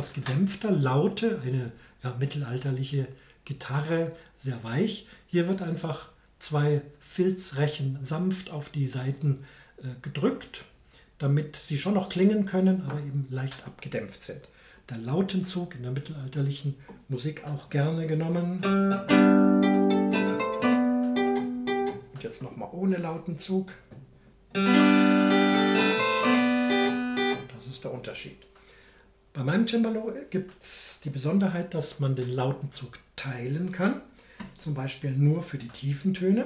[0.05, 1.71] Etwas gedämpfter, Laute, eine
[2.03, 3.07] ja, mittelalterliche
[3.43, 5.07] Gitarre, sehr weich.
[5.27, 9.45] Hier wird einfach zwei Filzrechen sanft auf die Seiten
[9.77, 10.65] äh, gedrückt,
[11.17, 14.47] damit sie schon noch klingen können, aber eben leicht abgedämpft sind.
[14.89, 16.75] Der Lautenzug in der mittelalterlichen
[17.07, 18.61] Musik auch gerne genommen.
[22.13, 23.71] Und jetzt nochmal ohne Lautenzug.
[24.53, 24.63] Das
[27.67, 28.37] ist der Unterschied.
[29.35, 33.99] Bei meinem Cembalo gibt es die Besonderheit, dass man den Lautenzug teilen kann.
[34.57, 36.45] Zum Beispiel nur für die tiefen Töne.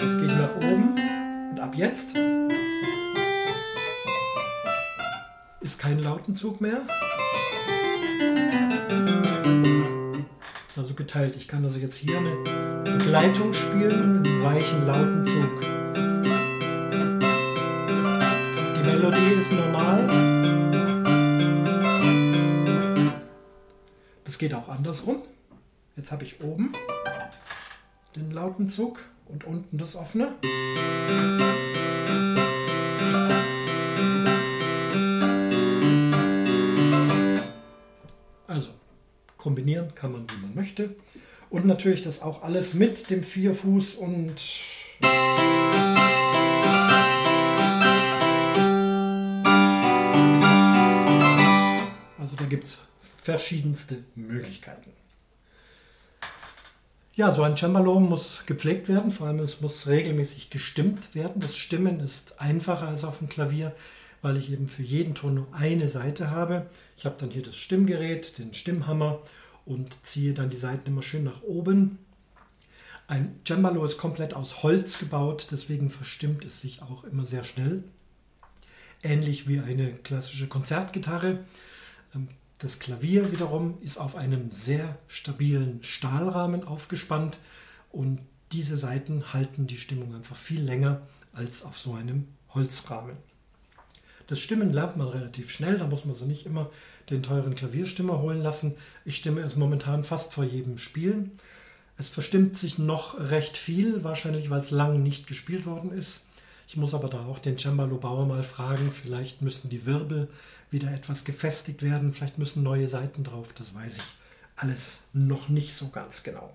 [0.00, 0.96] Jetzt gehe ich nach oben
[1.52, 2.18] und ab jetzt
[5.60, 6.80] ist kein Lautenzug mehr.
[10.68, 11.36] Ist also geteilt.
[11.36, 12.34] Ich kann also jetzt hier eine
[12.82, 15.77] Begleitung spielen im weichen Lautenzug.
[18.98, 20.08] Melodie ist normal.
[24.24, 25.22] Das geht auch andersrum.
[25.94, 26.72] Jetzt habe ich oben
[28.16, 30.34] den lauten Zug und unten das offene.
[38.48, 38.70] Also
[39.36, 40.96] kombinieren kann man, wie man möchte.
[41.50, 44.42] Und natürlich das auch alles mit dem Vierfuß und
[52.48, 52.78] gibt es
[53.22, 54.92] verschiedenste Möglichkeiten.
[57.14, 61.40] Ja, so ein Cembalo muss gepflegt werden, vor allem es muss regelmäßig gestimmt werden.
[61.40, 63.74] Das Stimmen ist einfacher als auf dem Klavier,
[64.22, 66.70] weil ich eben für jeden Ton nur eine Seite habe.
[66.96, 69.20] Ich habe dann hier das Stimmgerät, den Stimmhammer
[69.64, 71.98] und ziehe dann die Seiten immer schön nach oben.
[73.08, 77.82] Ein Cembalo ist komplett aus Holz gebaut, deswegen verstimmt es sich auch immer sehr schnell.
[79.02, 81.40] Ähnlich wie eine klassische Konzertgitarre.
[82.58, 87.38] Das Klavier wiederum ist auf einem sehr stabilen Stahlrahmen aufgespannt
[87.92, 88.18] und
[88.50, 91.02] diese Seiten halten die Stimmung einfach viel länger
[91.32, 93.16] als auf so einem Holzrahmen.
[94.26, 96.68] Das Stimmen lernt man relativ schnell, da muss man so nicht immer
[97.10, 98.74] den teuren Klavierstimmer holen lassen.
[99.04, 101.30] Ich stimme es momentan fast vor jedem Spiel.
[101.96, 106.26] Es verstimmt sich noch recht viel, wahrscheinlich weil es lange nicht gespielt worden ist.
[106.66, 110.28] Ich muss aber da auch den Cembalo-Bauer mal fragen, vielleicht müssen die Wirbel
[110.70, 114.18] wieder etwas gefestigt werden, vielleicht müssen neue Seiten drauf, das weiß ich
[114.58, 116.50] alles noch nicht so ganz genau.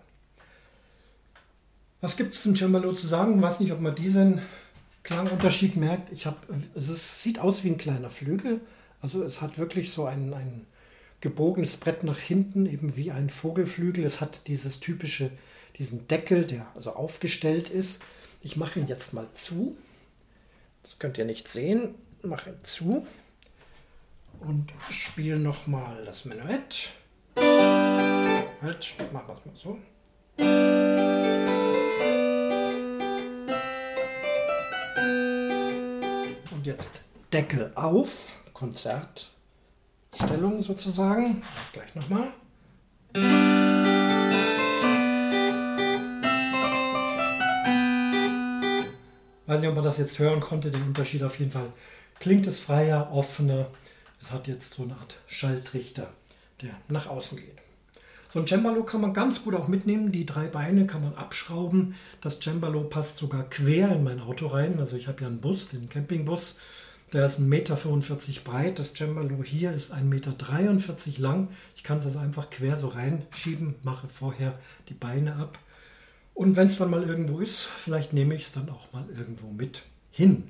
[2.01, 3.38] Was gibt es zum Cembalo zu sagen?
[3.38, 4.41] Ich weiß nicht, ob man diesen
[5.03, 6.11] Klangunterschied merkt.
[6.11, 6.45] Ich hab,
[6.76, 8.61] es ist, sieht aus wie ein kleiner Flügel,
[9.01, 10.66] also es hat wirklich so ein, ein
[11.22, 14.03] gebogenes Brett nach hinten, eben wie ein Vogelflügel.
[14.03, 15.32] Es hat dieses typische,
[15.78, 18.01] diesen Deckel, der also aufgestellt ist.
[18.41, 19.76] Ich mache ihn jetzt mal zu.
[20.84, 21.95] Das könnt ihr nicht sehen.
[22.22, 23.05] Mache ihn zu
[24.48, 26.89] und spiele nochmal das Menuett.
[28.62, 29.78] Halt, machen wir es mal so.
[36.52, 41.44] Und jetzt Deckel auf, Konzertstellung sozusagen.
[41.74, 42.34] Gleich nochmal.
[49.54, 51.72] weiß nicht, ob man das jetzt hören konnte, den Unterschied auf jeden Fall.
[52.20, 53.68] Klingt es freier, offener.
[54.24, 56.09] Es hat jetzt so eine Art Schaltrichter,
[56.61, 57.57] der nach außen geht.
[58.30, 60.13] So ein Cembalo kann man ganz gut auch mitnehmen.
[60.13, 61.95] Die drei Beine kann man abschrauben.
[62.21, 64.80] Das Cembalo passt sogar quer in mein Auto rein.
[64.80, 66.57] Also ich habe ja einen Bus, den Campingbus.
[67.11, 67.76] Der ist 1,45 Meter
[68.45, 68.80] breit.
[68.80, 70.34] Das Cembalo hier ist 1,43 Meter
[71.17, 71.49] lang.
[71.76, 74.57] Ich kann es also einfach quer so reinschieben, mache vorher
[74.88, 75.59] die Beine ab
[76.34, 79.51] und wenn es dann mal irgendwo ist, vielleicht nehme ich es dann auch mal irgendwo
[79.51, 80.49] mit hin.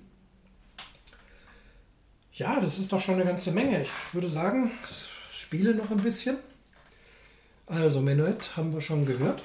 [2.35, 3.83] Ja, das ist doch schon eine ganze Menge.
[3.83, 4.71] Ich würde sagen,
[5.31, 6.37] spiele noch ein bisschen.
[7.67, 9.43] Also Menuett haben wir schon gehört.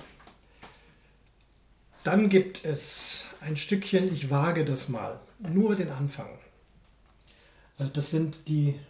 [2.02, 6.30] Dann gibt es ein Stückchen, ich wage das mal, nur den Anfang.
[7.76, 8.80] Also das sind die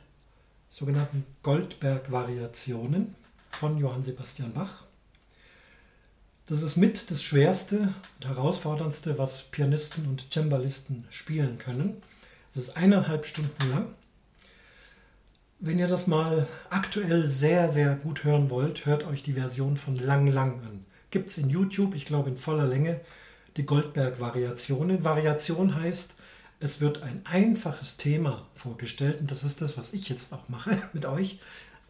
[0.68, 3.16] sogenannten Goldberg-Variationen
[3.50, 4.84] von Johann Sebastian Bach.
[6.46, 12.00] Das ist mit das Schwerste und Herausforderndste, was Pianisten und Cembalisten spielen können.
[12.58, 13.94] Es ist eineinhalb Stunden lang.
[15.60, 19.94] Wenn ihr das mal aktuell sehr, sehr gut hören wollt, hört euch die Version von
[19.94, 20.84] Lang Lang an.
[21.10, 23.00] Gibt es in YouTube, ich glaube in voller Länge,
[23.56, 25.04] die Goldberg-Variationen.
[25.04, 26.16] Variation heißt,
[26.58, 30.76] es wird ein einfaches Thema vorgestellt und das ist das, was ich jetzt auch mache
[30.92, 31.38] mit euch.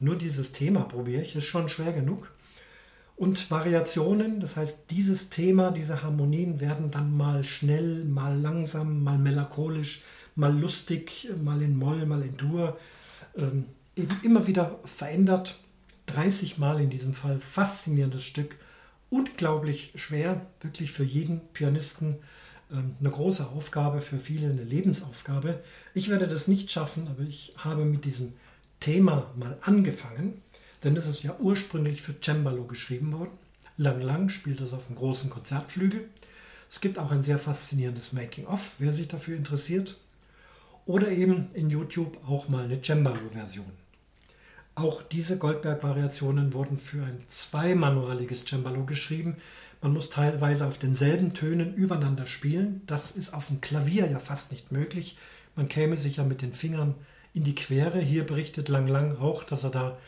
[0.00, 2.30] Nur dieses Thema probiere ich, ist schon schwer genug
[3.18, 4.38] und Variationen.
[4.40, 10.02] Das heißt, dieses Thema, diese Harmonien werden dann mal schnell, mal langsam, mal melancholisch,
[10.38, 12.78] mal lustig, mal in Moll, mal in Dur
[13.36, 13.66] ähm,
[13.96, 15.58] eben immer wieder verändert.
[16.06, 17.40] 30 Mal in diesem Fall.
[17.40, 18.56] Faszinierendes Stück.
[19.10, 22.16] Unglaublich schwer, wirklich für jeden Pianisten
[22.70, 25.62] ähm, eine große Aufgabe, für viele eine Lebensaufgabe.
[25.92, 28.34] Ich werde das nicht schaffen, aber ich habe mit diesem
[28.80, 30.40] Thema mal angefangen,
[30.84, 33.32] denn es ist ja ursprünglich für Cembalo geschrieben worden.
[33.76, 36.08] Lang Lang spielt es auf dem großen Konzertflügel.
[36.70, 39.96] Es gibt auch ein sehr faszinierendes Making-of, wer sich dafür interessiert.
[40.88, 43.70] Oder eben in YouTube auch mal eine Cembalo-Version.
[44.74, 49.36] Auch diese Goldberg-Variationen wurden für ein zweimanualiges Cembalo geschrieben.
[49.82, 52.80] Man muss teilweise auf denselben Tönen übereinander spielen.
[52.86, 55.18] Das ist auf dem Klavier ja fast nicht möglich.
[55.56, 56.94] Man käme sich ja mit den Fingern
[57.34, 58.00] in die Quere.
[58.00, 59.98] Hier berichtet Lang Lang auch, dass er da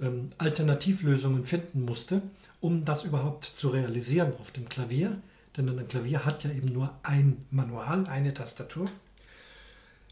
[0.00, 2.22] ähm, Alternativlösungen finden musste,
[2.60, 5.20] um das überhaupt zu realisieren auf dem Klavier.
[5.56, 8.88] Denn ein Klavier hat ja eben nur ein Manual, eine Tastatur.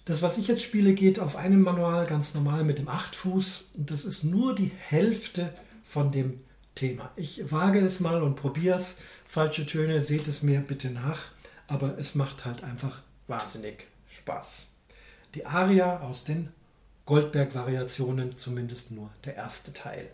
[0.07, 3.65] Das, was ich jetzt spiele, geht auf einem Manual ganz normal mit dem Achtfuß.
[3.75, 5.53] Und das ist nur die Hälfte
[5.83, 6.41] von dem
[6.77, 7.11] Thema.
[7.17, 9.01] Ich wage es mal und probiere es.
[9.25, 11.23] Falsche Töne, seht es mir bitte nach.
[11.67, 14.69] Aber es macht halt einfach wahnsinnig Spaß.
[15.35, 16.51] Die Aria aus den
[17.07, 20.09] Goldberg-Variationen, zumindest nur der erste Teil.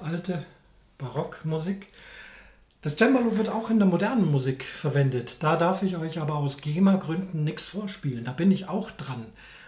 [0.00, 0.44] Alte
[0.98, 1.88] Barockmusik.
[2.82, 5.42] Das Cembalo wird auch in der modernen Musik verwendet.
[5.42, 8.24] Da darf ich euch aber aus GEMA-Gründen nichts vorspielen.
[8.24, 9.26] Da bin ich auch dran.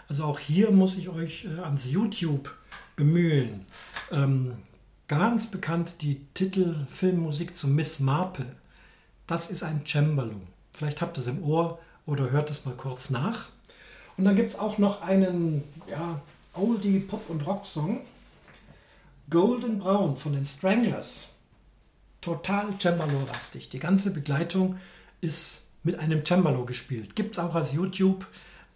[0.08, 2.54] Also auch hier muss ich euch äh, ans YouTube
[2.96, 3.64] bemühen.
[4.10, 4.54] Ähm,
[5.08, 8.46] ganz bekannt die Titelfilmmusik zu Miss Marple.
[9.26, 10.40] Das ist ein Cembalo.
[10.72, 13.48] Vielleicht habt ihr es im Ohr oder hört es mal kurz nach.
[14.16, 16.20] Und dann gibt es auch noch einen ja,
[16.54, 18.00] Oldie Pop- und Rock-Song.
[19.30, 21.28] Golden Brown von den Stranglers.
[22.20, 23.68] Total Cembalo-lastig.
[23.68, 24.76] Die ganze Begleitung
[25.20, 27.14] ist mit einem Cembalo gespielt.
[27.14, 28.26] Gibt es auch als YouTube.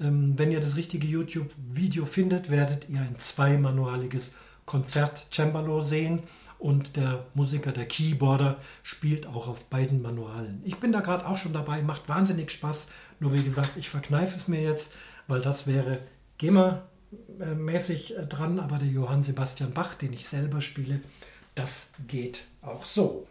[0.00, 6.22] Ähm, wenn ihr das richtige YouTube-Video findet, werdet ihr ein zweimanualiges Konzert-Cembalo sehen.
[6.58, 10.62] Und der Musiker, der Keyboarder, spielt auch auf beiden Manualen.
[10.64, 12.92] Ich bin da gerade auch schon dabei, macht wahnsinnig Spaß.
[13.18, 14.92] Nur wie gesagt, ich verkneife es mir jetzt,
[15.26, 15.98] weil das wäre
[16.38, 16.84] GEMA
[17.56, 21.00] mäßig äh, dran, aber der Johann Sebastian Bach, den ich selber spiele,
[21.54, 23.26] das geht auch so.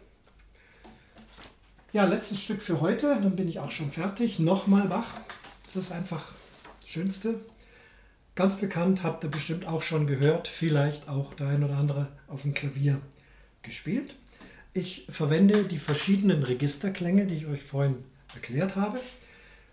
[1.92, 4.38] Ja, letztes Stück für heute, dann bin ich auch schon fertig.
[4.38, 5.06] Nochmal Bach,
[5.72, 6.32] das ist einfach
[6.80, 7.40] das Schönste.
[8.34, 12.42] Ganz bekannt, habt ihr bestimmt auch schon gehört, vielleicht auch der ein oder andere auf
[12.42, 13.00] dem Klavier
[13.62, 14.16] gespielt.
[14.72, 18.02] Ich verwende die verschiedenen Registerklänge, die ich euch vorhin
[18.34, 18.98] erklärt habe,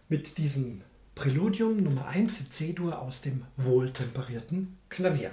[0.10, 0.82] mit diesem
[1.22, 5.32] Präludium Nummer 1 in C-Dur aus dem wohltemperierten Klavier.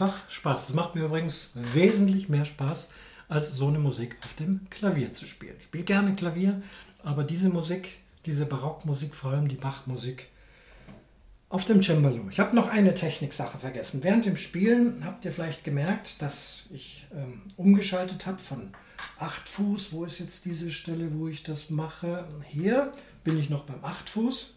[0.00, 0.68] Einfach Spaß.
[0.68, 2.90] Das macht mir übrigens wesentlich mehr Spaß,
[3.28, 5.56] als so eine Musik auf dem Klavier zu spielen.
[5.58, 6.62] Ich spiele gerne Klavier,
[7.02, 10.28] aber diese Musik, diese Barockmusik, vor allem die Bachmusik,
[11.48, 12.28] auf dem Cembalo.
[12.30, 14.04] Ich habe noch eine Techniksache vergessen.
[14.04, 18.70] Während dem Spielen habt ihr vielleicht gemerkt, dass ich ähm, umgeschaltet habe von
[19.18, 19.92] 8 Fuß.
[19.92, 22.28] Wo ist jetzt diese Stelle, wo ich das mache?
[22.46, 22.92] Hier
[23.24, 24.54] bin ich noch beim 8 Fuß.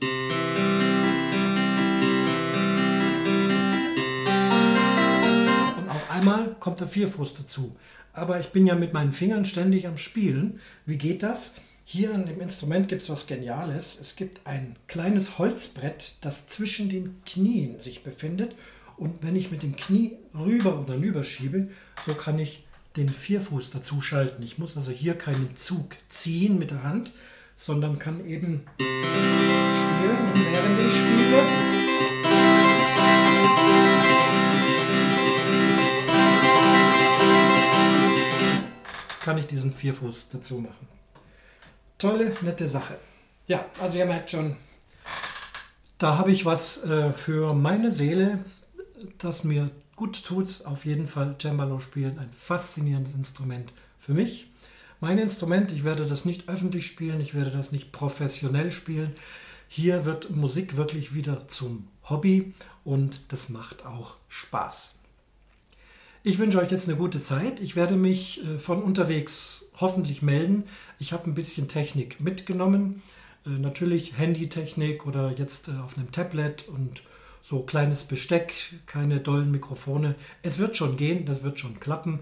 [6.11, 7.75] Einmal kommt der 4 Fuß dazu.
[8.13, 10.59] Aber ich bin ja mit meinen Fingern ständig am Spielen.
[10.85, 11.55] Wie geht das?
[11.85, 13.97] Hier an dem Instrument gibt es was Geniales.
[13.99, 18.55] Es gibt ein kleines Holzbrett, das zwischen den Knien sich befindet.
[18.97, 21.69] Und wenn ich mit dem Knie rüber oder rüber schiebe,
[22.05, 22.65] so kann ich
[22.97, 24.43] den Vierfuß dazu schalten.
[24.43, 27.13] Ich muss also hier keinen Zug ziehen mit der Hand,
[27.55, 30.17] sondern kann eben spielen.
[30.33, 31.80] Während ich spiele,
[39.23, 40.87] kann ich diesen Vierfuß dazu machen
[42.01, 42.97] tolle, nette Sache.
[43.47, 44.55] Ja, also ihr merkt schon,
[45.99, 48.39] da habe ich was äh, für meine Seele,
[49.19, 50.65] das mir gut tut.
[50.65, 54.49] Auf jeden Fall Cembalo spielen, ein faszinierendes Instrument für mich.
[54.99, 59.15] Mein Instrument, ich werde das nicht öffentlich spielen, ich werde das nicht professionell spielen.
[59.67, 62.53] Hier wird Musik wirklich wieder zum Hobby
[62.83, 64.95] und das macht auch Spaß.
[66.23, 67.61] Ich wünsche euch jetzt eine gute Zeit.
[67.61, 70.65] Ich werde mich äh, von unterwegs hoffentlich melden.
[70.99, 73.01] Ich habe ein bisschen Technik mitgenommen.
[73.43, 77.01] Äh, natürlich Handytechnik oder jetzt äh, auf einem Tablet und
[77.41, 78.53] so kleines Besteck,
[78.85, 80.13] keine dollen Mikrofone.
[80.43, 82.19] Es wird schon gehen, das wird schon klappen.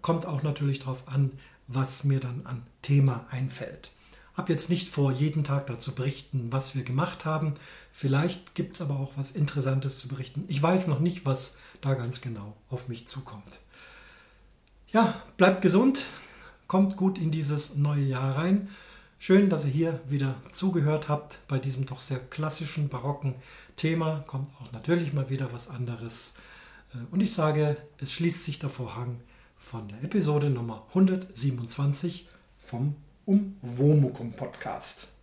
[0.00, 1.32] Kommt auch natürlich darauf an,
[1.66, 3.90] was mir dann an Thema einfällt.
[4.36, 7.54] Hab jetzt nicht vor, jeden Tag dazu berichten, was wir gemacht haben.
[7.90, 10.44] Vielleicht gibt es aber auch was Interessantes zu berichten.
[10.46, 13.60] Ich weiß noch nicht, was da ganz genau auf mich zukommt.
[14.88, 16.04] Ja, bleibt gesund,
[16.66, 18.68] kommt gut in dieses neue Jahr rein.
[19.18, 23.34] Schön, dass ihr hier wieder zugehört habt bei diesem doch sehr klassischen, barocken
[23.76, 24.22] Thema.
[24.26, 26.34] Kommt auch natürlich mal wieder was anderes.
[26.92, 29.20] Äh, und ich sage, es schließt sich der Vorhang
[29.58, 32.28] von der Episode Nummer 127
[32.58, 35.13] vom Umwomukum Podcast.